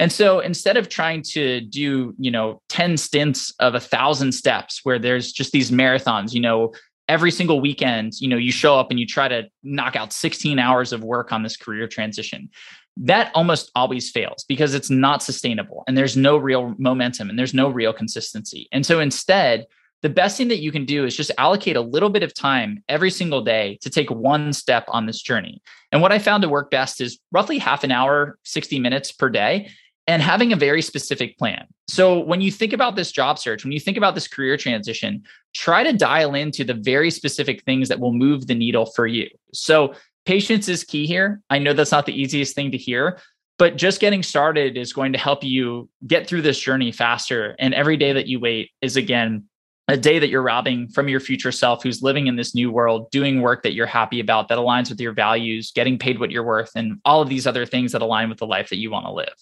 And 0.00 0.12
so 0.12 0.40
instead 0.40 0.76
of 0.76 0.88
trying 0.88 1.22
to 1.30 1.60
do, 1.60 2.14
you 2.18 2.30
know, 2.32 2.60
10 2.68 2.96
stints 2.96 3.54
of 3.60 3.76
a 3.76 3.80
thousand 3.80 4.32
steps 4.32 4.80
where 4.82 4.98
there's 4.98 5.30
just 5.30 5.52
these 5.52 5.70
marathons, 5.70 6.34
you 6.34 6.40
know, 6.40 6.74
every 7.08 7.30
single 7.30 7.60
weekend, 7.60 8.14
you 8.20 8.28
know, 8.28 8.36
you 8.36 8.52
show 8.52 8.78
up 8.78 8.90
and 8.90 8.98
you 8.98 9.06
try 9.06 9.28
to 9.28 9.44
knock 9.62 9.94
out 9.94 10.12
16 10.12 10.58
hours 10.58 10.92
of 10.92 11.04
work 11.04 11.32
on 11.32 11.44
this 11.44 11.56
career 11.56 11.86
transition. 11.86 12.50
That 12.96 13.30
almost 13.34 13.70
always 13.76 14.10
fails 14.10 14.44
because 14.48 14.74
it's 14.74 14.90
not 14.90 15.22
sustainable 15.22 15.84
and 15.86 15.96
there's 15.96 16.16
no 16.16 16.36
real 16.36 16.74
momentum 16.78 17.30
and 17.30 17.38
there's 17.38 17.54
no 17.54 17.68
real 17.68 17.92
consistency. 17.92 18.68
And 18.72 18.84
so 18.84 18.98
instead, 18.98 19.66
the 20.02 20.08
best 20.08 20.36
thing 20.36 20.48
that 20.48 20.58
you 20.58 20.70
can 20.70 20.84
do 20.84 21.04
is 21.04 21.16
just 21.16 21.30
allocate 21.38 21.76
a 21.76 21.80
little 21.80 22.10
bit 22.10 22.22
of 22.22 22.34
time 22.34 22.82
every 22.88 23.10
single 23.10 23.42
day 23.42 23.78
to 23.82 23.90
take 23.90 24.10
one 24.10 24.52
step 24.52 24.84
on 24.88 25.06
this 25.06 25.20
journey. 25.20 25.60
And 25.90 26.00
what 26.00 26.12
I 26.12 26.18
found 26.18 26.42
to 26.42 26.48
work 26.48 26.70
best 26.70 27.00
is 27.00 27.18
roughly 27.32 27.58
half 27.58 27.82
an 27.84 27.90
hour, 27.90 28.38
60 28.44 28.78
minutes 28.78 29.10
per 29.10 29.28
day, 29.28 29.70
and 30.06 30.22
having 30.22 30.52
a 30.52 30.56
very 30.56 30.80
specific 30.80 31.36
plan. 31.36 31.66
So 31.88 32.20
when 32.20 32.40
you 32.40 32.50
think 32.50 32.72
about 32.72 32.96
this 32.96 33.12
job 33.12 33.38
search, 33.38 33.64
when 33.64 33.72
you 33.72 33.80
think 33.80 33.96
about 33.96 34.14
this 34.14 34.28
career 34.28 34.56
transition, 34.56 35.22
try 35.54 35.82
to 35.82 35.92
dial 35.92 36.34
into 36.34 36.64
the 36.64 36.74
very 36.74 37.10
specific 37.10 37.62
things 37.64 37.88
that 37.88 38.00
will 38.00 38.14
move 38.14 38.46
the 38.46 38.54
needle 38.54 38.86
for 38.86 39.06
you. 39.06 39.28
So 39.52 39.94
patience 40.24 40.68
is 40.68 40.84
key 40.84 41.06
here. 41.06 41.42
I 41.50 41.58
know 41.58 41.72
that's 41.72 41.92
not 41.92 42.06
the 42.06 42.18
easiest 42.18 42.54
thing 42.54 42.70
to 42.70 42.78
hear, 42.78 43.18
but 43.58 43.76
just 43.76 44.00
getting 44.00 44.22
started 44.22 44.78
is 44.78 44.92
going 44.92 45.12
to 45.12 45.18
help 45.18 45.44
you 45.44 45.90
get 46.06 46.26
through 46.26 46.42
this 46.42 46.58
journey 46.58 46.92
faster. 46.92 47.54
And 47.58 47.74
every 47.74 47.96
day 47.96 48.12
that 48.12 48.28
you 48.28 48.40
wait 48.40 48.70
is 48.80 48.96
again 48.96 49.44
a 49.88 49.96
day 49.96 50.18
that 50.18 50.28
you're 50.28 50.42
robbing 50.42 50.86
from 50.88 51.08
your 51.08 51.18
future 51.18 51.50
self 51.50 51.82
who's 51.82 52.02
living 52.02 52.26
in 52.26 52.36
this 52.36 52.54
new 52.54 52.70
world, 52.70 53.10
doing 53.10 53.40
work 53.40 53.62
that 53.62 53.72
you're 53.72 53.86
happy 53.86 54.20
about, 54.20 54.48
that 54.48 54.58
aligns 54.58 54.90
with 54.90 55.00
your 55.00 55.12
values, 55.12 55.72
getting 55.74 55.98
paid 55.98 56.20
what 56.20 56.30
you're 56.30 56.44
worth, 56.44 56.70
and 56.74 57.00
all 57.06 57.22
of 57.22 57.30
these 57.30 57.46
other 57.46 57.64
things 57.64 57.92
that 57.92 58.02
align 58.02 58.28
with 58.28 58.38
the 58.38 58.46
life 58.46 58.68
that 58.68 58.76
you 58.76 58.90
want 58.90 59.06
to 59.06 59.12
live. 59.12 59.34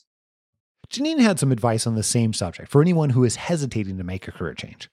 Janine 0.89 1.19
had 1.19 1.41
some 1.41 1.51
advice 1.51 1.85
on 1.85 1.97
the 1.97 2.05
same 2.05 2.33
subject 2.33 2.71
for 2.71 2.81
anyone 2.81 3.11
who 3.11 3.25
is 3.25 3.35
hesitating 3.37 3.99
to 3.99 4.05
make 4.05 4.29
a 4.29 4.33
career 4.33 4.55
change. 4.55 4.89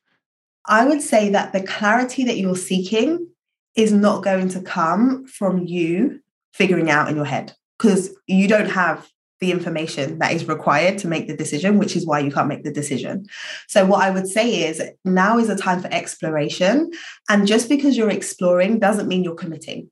I 0.65 0.85
would 0.85 1.01
say 1.01 1.29
that 1.29 1.53
the 1.53 1.61
clarity 1.61 2.23
that 2.23 2.37
you're 2.37 2.55
seeking 2.55 3.27
is 3.75 3.91
not 3.91 4.23
going 4.23 4.49
to 4.49 4.61
come 4.61 5.27
from 5.27 5.65
you 5.65 6.21
figuring 6.53 6.89
out 6.89 7.09
in 7.09 7.15
your 7.15 7.25
head 7.25 7.53
because 7.77 8.15
you 8.27 8.47
don't 8.47 8.69
have 8.69 9.07
the 9.43 9.51
information 9.51 10.19
that 10.19 10.31
is 10.31 10.47
required 10.47 10.97
to 10.99 11.07
make 11.07 11.27
the 11.27 11.35
decision, 11.35 11.77
which 11.77 11.95
is 11.97 12.05
why 12.05 12.19
you 12.19 12.31
can't 12.31 12.47
make 12.47 12.63
the 12.63 12.71
decision. 12.71 13.25
So, 13.67 13.85
what 13.85 14.01
I 14.01 14.09
would 14.09 14.27
say 14.27 14.67
is 14.67 14.81
now 15.03 15.37
is 15.37 15.49
a 15.49 15.55
time 15.55 15.81
for 15.81 15.91
exploration. 15.91 16.91
And 17.29 17.45
just 17.45 17.67
because 17.67 17.97
you're 17.97 18.09
exploring 18.09 18.79
doesn't 18.79 19.09
mean 19.09 19.23
you're 19.23 19.35
committing. 19.35 19.89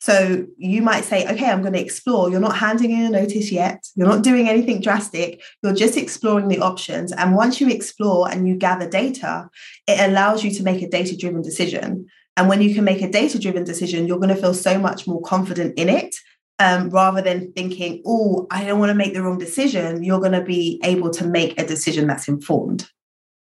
So 0.00 0.46
you 0.58 0.82
might 0.82 1.04
say, 1.04 1.26
okay, 1.26 1.50
I'm 1.50 1.62
going 1.62 1.72
to 1.72 1.80
explore. 1.80 2.30
You're 2.30 2.38
not 2.38 2.58
handing 2.58 2.90
in 2.90 3.06
a 3.06 3.10
notice 3.10 3.50
yet. 3.50 3.86
You're 3.94 4.06
not 4.06 4.22
doing 4.22 4.50
anything 4.50 4.82
drastic. 4.82 5.40
You're 5.62 5.72
just 5.72 5.96
exploring 5.96 6.48
the 6.48 6.58
options. 6.58 7.10
And 7.10 7.34
once 7.34 7.58
you 7.58 7.70
explore 7.70 8.30
and 8.30 8.46
you 8.46 8.54
gather 8.54 8.86
data, 8.86 9.48
it 9.86 9.98
allows 10.06 10.44
you 10.44 10.50
to 10.50 10.62
make 10.62 10.82
a 10.82 10.90
data 10.90 11.16
driven 11.16 11.40
decision. 11.40 12.06
And 12.36 12.50
when 12.50 12.60
you 12.60 12.74
can 12.74 12.84
make 12.84 13.00
a 13.00 13.10
data 13.10 13.38
driven 13.38 13.64
decision, 13.64 14.06
you're 14.06 14.18
going 14.18 14.34
to 14.34 14.42
feel 14.42 14.52
so 14.52 14.78
much 14.78 15.06
more 15.06 15.22
confident 15.22 15.78
in 15.78 15.88
it 15.88 16.14
um, 16.58 16.90
rather 16.90 17.20
than 17.20 17.52
thinking, 17.52 18.02
oh, 18.06 18.46
I 18.50 18.64
don't 18.64 18.78
want 18.78 18.90
to 18.90 18.94
make 18.94 19.14
the 19.14 19.22
wrong 19.22 19.38
decision. 19.38 20.02
You're 20.02 20.20
going 20.20 20.32
to 20.32 20.42
be 20.42 20.80
able 20.84 21.10
to 21.10 21.26
make 21.26 21.58
a 21.60 21.66
decision 21.66 22.06
that's 22.06 22.28
informed. 22.28 22.88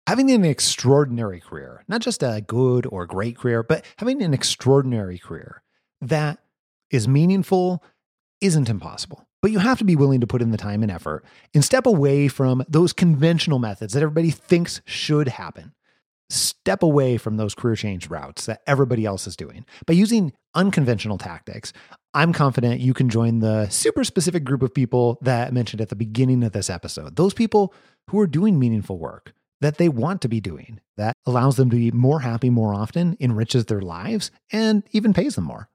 Having 0.07 0.31
an 0.31 0.43
extraordinary 0.43 1.39
career, 1.39 1.83
not 1.87 2.01
just 2.01 2.23
a 2.23 2.43
good 2.45 2.85
or 2.87 3.05
great 3.05 3.37
career, 3.37 3.63
but 3.63 3.85
having 3.97 4.21
an 4.21 4.33
extraordinary 4.33 5.17
career 5.17 5.63
that 6.01 6.39
is 6.91 7.07
meaningful 7.07 7.83
isn't 8.41 8.69
impossible. 8.69 9.25
But 9.41 9.51
you 9.51 9.59
have 9.59 9.77
to 9.77 9.85
be 9.85 9.95
willing 9.95 10.21
to 10.21 10.27
put 10.27 10.41
in 10.41 10.51
the 10.51 10.57
time 10.57 10.83
and 10.83 10.91
effort 10.91 11.23
and 11.53 11.63
step 11.63 11.85
away 11.85 12.27
from 12.27 12.63
those 12.67 12.93
conventional 12.93 13.59
methods 13.59 13.93
that 13.93 14.03
everybody 14.03 14.31
thinks 14.31 14.81
should 14.85 15.27
happen. 15.27 15.73
Step 16.33 16.81
away 16.81 17.17
from 17.17 17.37
those 17.37 17.53
career 17.53 17.75
change 17.75 18.09
routes 18.09 18.47
that 18.47 18.61
everybody 18.65 19.05
else 19.05 19.27
is 19.27 19.35
doing. 19.35 19.65
By 19.85 19.93
using 19.93 20.33
unconventional 20.55 21.19
tactics, 21.19 21.73
I'm 22.15 22.33
confident 22.33 22.79
you 22.79 22.95
can 22.95 23.07
join 23.07 23.37
the 23.37 23.69
super 23.69 24.03
specific 24.03 24.43
group 24.43 24.63
of 24.63 24.73
people 24.73 25.19
that 25.21 25.49
I 25.49 25.51
mentioned 25.51 25.79
at 25.79 25.89
the 25.89 25.95
beginning 25.95 26.43
of 26.43 26.51
this 26.51 26.71
episode. 26.71 27.17
Those 27.17 27.35
people 27.35 27.71
who 28.09 28.19
are 28.19 28.25
doing 28.25 28.57
meaningful 28.57 28.97
work 28.97 29.33
that 29.61 29.77
they 29.77 29.89
want 29.89 30.21
to 30.23 30.27
be 30.27 30.41
doing, 30.41 30.79
that 30.97 31.15
allows 31.27 31.55
them 31.55 31.69
to 31.69 31.75
be 31.75 31.91
more 31.91 32.21
happy 32.21 32.49
more 32.49 32.73
often, 32.73 33.15
enriches 33.19 33.65
their 33.65 33.81
lives, 33.81 34.31
and 34.51 34.81
even 34.91 35.13
pays 35.13 35.35
them 35.35 35.43
more. 35.43 35.69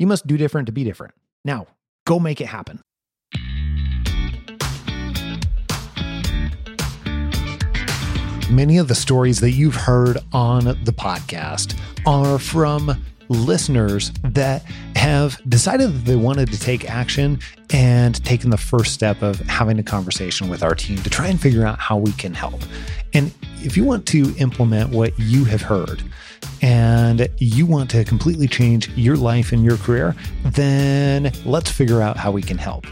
You 0.00 0.08
must 0.08 0.26
do 0.26 0.36
different 0.36 0.66
to 0.66 0.72
be 0.72 0.82
different. 0.82 1.14
Now, 1.44 1.68
go 2.08 2.18
make 2.18 2.40
it 2.40 2.46
happen. 2.46 2.80
Many 8.52 8.76
of 8.76 8.86
the 8.86 8.94
stories 8.94 9.40
that 9.40 9.52
you've 9.52 9.74
heard 9.74 10.18
on 10.30 10.64
the 10.64 10.92
podcast 10.92 11.74
are 12.04 12.38
from 12.38 13.02
listeners 13.30 14.12
that 14.24 14.62
have 14.94 15.40
decided 15.48 15.94
that 15.94 16.04
they 16.04 16.16
wanted 16.16 16.52
to 16.52 16.60
take 16.60 16.90
action 16.90 17.40
and 17.72 18.22
taken 18.26 18.50
the 18.50 18.58
first 18.58 18.92
step 18.92 19.22
of 19.22 19.40
having 19.40 19.78
a 19.78 19.82
conversation 19.82 20.50
with 20.50 20.62
our 20.62 20.74
team 20.74 20.98
to 20.98 21.08
try 21.08 21.28
and 21.28 21.40
figure 21.40 21.64
out 21.64 21.78
how 21.78 21.96
we 21.96 22.12
can 22.12 22.34
help. 22.34 22.60
And 23.14 23.32
if 23.62 23.74
you 23.74 23.84
want 23.84 24.04
to 24.08 24.34
implement 24.36 24.90
what 24.90 25.18
you 25.18 25.46
have 25.46 25.62
heard, 25.62 26.02
and 26.60 27.30
you 27.38 27.64
want 27.64 27.88
to 27.92 28.04
completely 28.04 28.48
change 28.48 28.90
your 28.90 29.16
life 29.16 29.52
and 29.52 29.64
your 29.64 29.78
career, 29.78 30.14
then 30.44 31.32
let's 31.46 31.70
figure 31.70 32.02
out 32.02 32.18
how 32.18 32.30
we 32.30 32.42
can 32.42 32.58
help. 32.58 32.86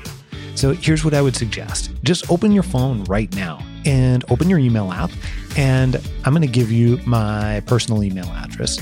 So 0.54 0.72
here's 0.72 1.04
what 1.04 1.12
I 1.12 1.20
would 1.20 1.36
suggest 1.36 1.92
just 2.02 2.30
open 2.30 2.50
your 2.50 2.62
phone 2.62 3.04
right 3.04 3.30
now 3.36 3.62
and 3.84 4.24
open 4.30 4.48
your 4.48 4.58
email 4.58 4.92
app. 4.92 5.10
And 5.56 5.96
I'm 6.24 6.32
going 6.32 6.46
to 6.46 6.52
give 6.52 6.70
you 6.70 6.98
my 7.06 7.62
personal 7.66 8.02
email 8.02 8.26
address 8.26 8.78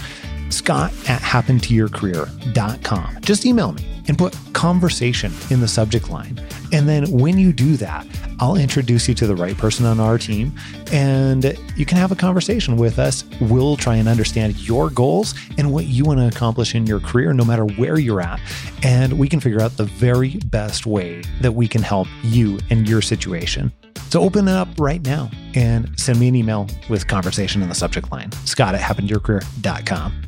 scott 0.51 0.93
at 1.09 1.21
happentoyourcareer.com. 1.21 3.21
Just 3.21 3.47
email 3.47 3.73
me 3.73 3.85
and 4.09 4.17
put 4.17 4.37
conversation 4.55 5.33
in 5.51 5.61
the 5.61 5.69
subject 5.69 6.11
line. 6.11 6.41
And 6.73 6.89
then 6.89 7.11
when 7.11 7.39
you 7.39 7.53
do 7.53 7.77
that, 7.77 8.07
I'll 8.41 8.57
introduce 8.57 9.09
you 9.09 9.15
to 9.15 9.27
the 9.27 9.35
right 9.35 9.57
person 9.57 9.85
on 9.85 10.01
our 10.01 10.17
team 10.17 10.53
and 10.93 11.57
you 11.77 11.85
can 11.85 11.99
have 11.99 12.13
a 12.13 12.17
conversation 12.17 12.77
with 12.77 12.99
us. 12.99 13.25
We'll 13.41 13.77
try 13.77 13.97
and 13.97 14.09
understand 14.09 14.59
your 14.59 14.91
goals 14.91 15.35
and 15.59 15.73
what 15.73 15.87
you 15.87 16.05
want 16.05 16.21
to 16.21 16.29
accomplish 16.29 16.75
in 16.75 16.87
your 16.87 17.01
career, 17.01 17.33
no 17.33 17.45
matter 17.45 17.65
where 17.65 17.99
you're 17.99 18.21
at. 18.21 18.41
And 18.83 19.19
we 19.19 19.29
can 19.29 19.41
figure 19.41 19.61
out 19.61 19.77
the 19.77 19.85
very 19.85 20.37
best 20.47 20.87
way 20.87 21.23
that 21.41 21.53
we 21.53 21.69
can 21.69 21.83
help 21.83 22.09
you 22.23 22.59
and 22.71 22.89
your 22.89 23.03
situation. 23.03 23.73
So 24.11 24.23
open 24.23 24.49
it 24.49 24.55
up 24.55 24.69
right 24.79 25.05
now 25.05 25.31
and 25.55 25.99
send 25.99 26.19
me 26.19 26.29
an 26.29 26.35
email 26.35 26.67
with 26.89 27.07
conversation 27.07 27.63
in 27.63 27.69
the 27.69 27.75
subject 27.75 28.11
line. 28.11 28.33
Scott 28.45 28.75
at 28.75 28.81
happentoyourcareer.com. 28.81 30.23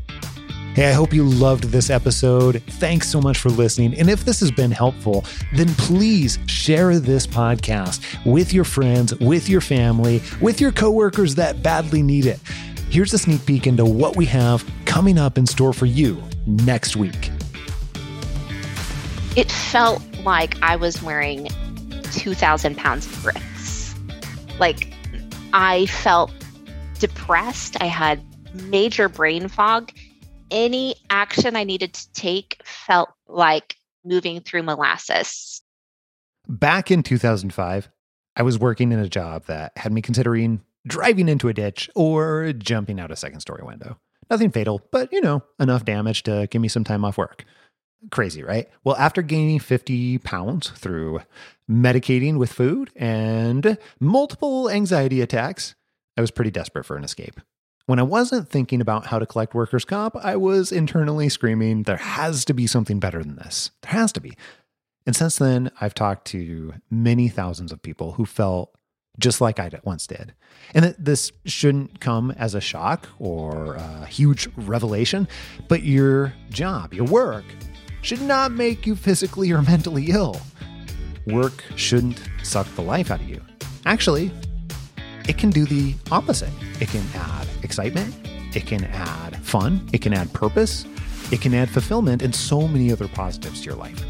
Hey, 0.74 0.88
I 0.88 0.92
hope 0.92 1.12
you 1.12 1.24
loved 1.24 1.64
this 1.64 1.90
episode. 1.90 2.62
Thanks 2.62 3.08
so 3.08 3.20
much 3.20 3.38
for 3.38 3.48
listening. 3.48 3.92
And 3.98 4.08
if 4.08 4.24
this 4.24 4.38
has 4.38 4.52
been 4.52 4.70
helpful, 4.70 5.24
then 5.52 5.68
please 5.74 6.38
share 6.46 7.00
this 7.00 7.26
podcast 7.26 8.00
with 8.24 8.52
your 8.52 8.62
friends, 8.62 9.12
with 9.16 9.48
your 9.48 9.60
family, 9.60 10.22
with 10.40 10.60
your 10.60 10.70
coworkers 10.70 11.34
that 11.34 11.60
badly 11.60 12.02
need 12.02 12.24
it. 12.24 12.38
Here's 12.88 13.12
a 13.12 13.18
sneak 13.18 13.44
peek 13.46 13.66
into 13.66 13.84
what 13.84 14.16
we 14.16 14.26
have 14.26 14.64
coming 14.84 15.18
up 15.18 15.38
in 15.38 15.46
store 15.46 15.72
for 15.72 15.86
you 15.86 16.22
next 16.46 16.96
week. 16.96 17.30
It 19.36 19.50
felt 19.50 20.02
like 20.24 20.56
I 20.62 20.76
was 20.76 21.02
wearing 21.02 21.48
2,000 22.12 22.76
pounds 22.76 23.06
of 23.06 23.22
bricks. 23.22 23.94
Like 24.58 24.92
I 25.52 25.86
felt 25.86 26.32
depressed. 26.98 27.76
I 27.80 27.86
had 27.86 28.22
major 28.54 29.08
brain 29.08 29.48
fog 29.48 29.92
any 30.50 30.96
action 31.08 31.56
I 31.56 31.64
needed 31.64 31.94
to 31.94 32.12
take 32.12 32.60
felt 32.64 33.10
like 33.28 33.76
moving 34.04 34.40
through 34.40 34.62
molasses. 34.62 35.62
Back 36.48 36.90
in 36.90 37.02
2005, 37.02 37.88
I 38.36 38.42
was 38.42 38.58
working 38.58 38.92
in 38.92 38.98
a 38.98 39.08
job 39.08 39.46
that 39.46 39.72
had 39.76 39.92
me 39.92 40.02
considering 40.02 40.62
driving 40.86 41.28
into 41.28 41.48
a 41.48 41.52
ditch 41.52 41.90
or 41.94 42.52
jumping 42.52 42.98
out 42.98 43.10
a 43.10 43.16
second 43.16 43.40
story 43.40 43.62
window. 43.62 43.98
Nothing 44.30 44.50
fatal, 44.50 44.80
but 44.92 45.12
you 45.12 45.20
know, 45.20 45.42
enough 45.58 45.84
damage 45.84 46.22
to 46.24 46.48
give 46.50 46.62
me 46.62 46.68
some 46.68 46.84
time 46.84 47.04
off 47.04 47.18
work. 47.18 47.44
Crazy, 48.10 48.42
right? 48.42 48.68
Well, 48.82 48.96
after 48.96 49.20
gaining 49.20 49.58
50 49.58 50.18
pounds 50.18 50.70
through 50.70 51.20
medicating 51.70 52.38
with 52.38 52.52
food 52.52 52.90
and 52.96 53.76
multiple 54.00 54.70
anxiety 54.70 55.20
attacks, 55.20 55.74
I 56.16 56.22
was 56.22 56.30
pretty 56.30 56.50
desperate 56.50 56.84
for 56.84 56.96
an 56.96 57.04
escape. 57.04 57.40
When 57.86 57.98
I 57.98 58.04
wasn't 58.04 58.48
thinking 58.48 58.80
about 58.80 59.06
how 59.06 59.18
to 59.18 59.26
collect 59.26 59.54
workers' 59.54 59.84
comp, 59.84 60.16
I 60.16 60.36
was 60.36 60.72
internally 60.72 61.28
screaming, 61.28 61.82
there 61.82 61.96
has 61.96 62.44
to 62.46 62.54
be 62.54 62.66
something 62.66 63.00
better 63.00 63.22
than 63.22 63.36
this. 63.36 63.70
There 63.82 63.92
has 63.92 64.12
to 64.12 64.20
be. 64.20 64.34
And 65.06 65.14
since 65.16 65.36
then, 65.36 65.70
I've 65.80 65.94
talked 65.94 66.26
to 66.28 66.74
many 66.90 67.28
thousands 67.28 67.72
of 67.72 67.82
people 67.82 68.12
who 68.12 68.24
felt 68.24 68.74
just 69.18 69.40
like 69.40 69.58
I 69.58 69.70
once 69.84 70.06
did. 70.06 70.34
And 70.74 70.84
that 70.84 71.04
this 71.04 71.32
shouldn't 71.44 72.00
come 72.00 72.30
as 72.32 72.54
a 72.54 72.60
shock 72.60 73.08
or 73.18 73.74
a 73.74 74.06
huge 74.06 74.48
revelation, 74.56 75.28
but 75.68 75.82
your 75.82 76.32
job, 76.48 76.94
your 76.94 77.06
work, 77.06 77.44
should 78.02 78.22
not 78.22 78.52
make 78.52 78.86
you 78.86 78.96
physically 78.96 79.50
or 79.52 79.62
mentally 79.62 80.06
ill. 80.10 80.40
Work 81.26 81.64
shouldn't 81.76 82.22
suck 82.42 82.66
the 82.74 82.82
life 82.82 83.10
out 83.10 83.20
of 83.20 83.28
you. 83.28 83.40
Actually, 83.86 84.30
it 85.28 85.38
can 85.38 85.50
do 85.50 85.64
the 85.64 85.94
opposite. 86.10 86.50
It 86.80 86.88
can 86.88 87.04
add 87.14 87.46
excitement, 87.62 88.14
it 88.54 88.66
can 88.66 88.84
add 88.84 89.36
fun, 89.44 89.88
it 89.92 90.00
can 90.00 90.12
add 90.12 90.32
purpose, 90.32 90.84
it 91.30 91.40
can 91.40 91.54
add 91.54 91.70
fulfillment, 91.70 92.22
and 92.22 92.34
so 92.34 92.66
many 92.66 92.90
other 92.90 93.06
positives 93.08 93.60
to 93.60 93.66
your 93.66 93.76
life. 93.76 94.02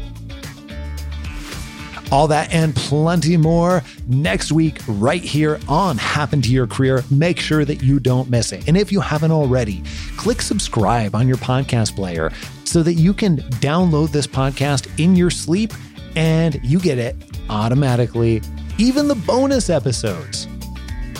All 2.11 2.27
that 2.27 2.53
and 2.53 2.75
plenty 2.75 3.37
more 3.37 3.83
next 4.07 4.51
week, 4.51 4.79
right 4.87 5.23
here 5.23 5.59
on 5.69 5.97
Happen 5.97 6.41
to 6.41 6.49
Your 6.49 6.67
Career. 6.67 7.05
Make 7.09 7.39
sure 7.39 7.63
that 7.63 7.81
you 7.81 8.01
don't 8.01 8.29
miss 8.29 8.51
it. 8.51 8.67
And 8.67 8.75
if 8.75 8.91
you 8.91 8.99
haven't 8.99 9.31
already, 9.31 9.81
click 10.17 10.41
subscribe 10.41 11.15
on 11.15 11.25
your 11.25 11.37
podcast 11.37 11.95
player 11.95 12.29
so 12.71 12.81
that 12.81 12.93
you 12.93 13.13
can 13.13 13.37
download 13.59 14.11
this 14.11 14.25
podcast 14.25 14.87
in 14.97 15.13
your 15.13 15.29
sleep 15.29 15.73
and 16.15 16.57
you 16.63 16.79
get 16.79 16.97
it 16.97 17.17
automatically, 17.49 18.41
even 18.77 19.09
the 19.09 19.15
bonus 19.15 19.69
episodes 19.69 20.47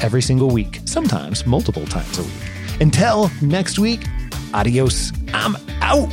every 0.01 0.21
single 0.21 0.49
week, 0.49 0.79
sometimes 0.85 1.45
multiple 1.45 1.85
times 1.85 2.17
a 2.19 2.23
week. 2.23 2.79
Until 2.79 3.29
next 3.41 3.77
week, 3.77 4.05
adios. 4.53 5.11
I'm 5.33 5.57
out. 5.81 6.09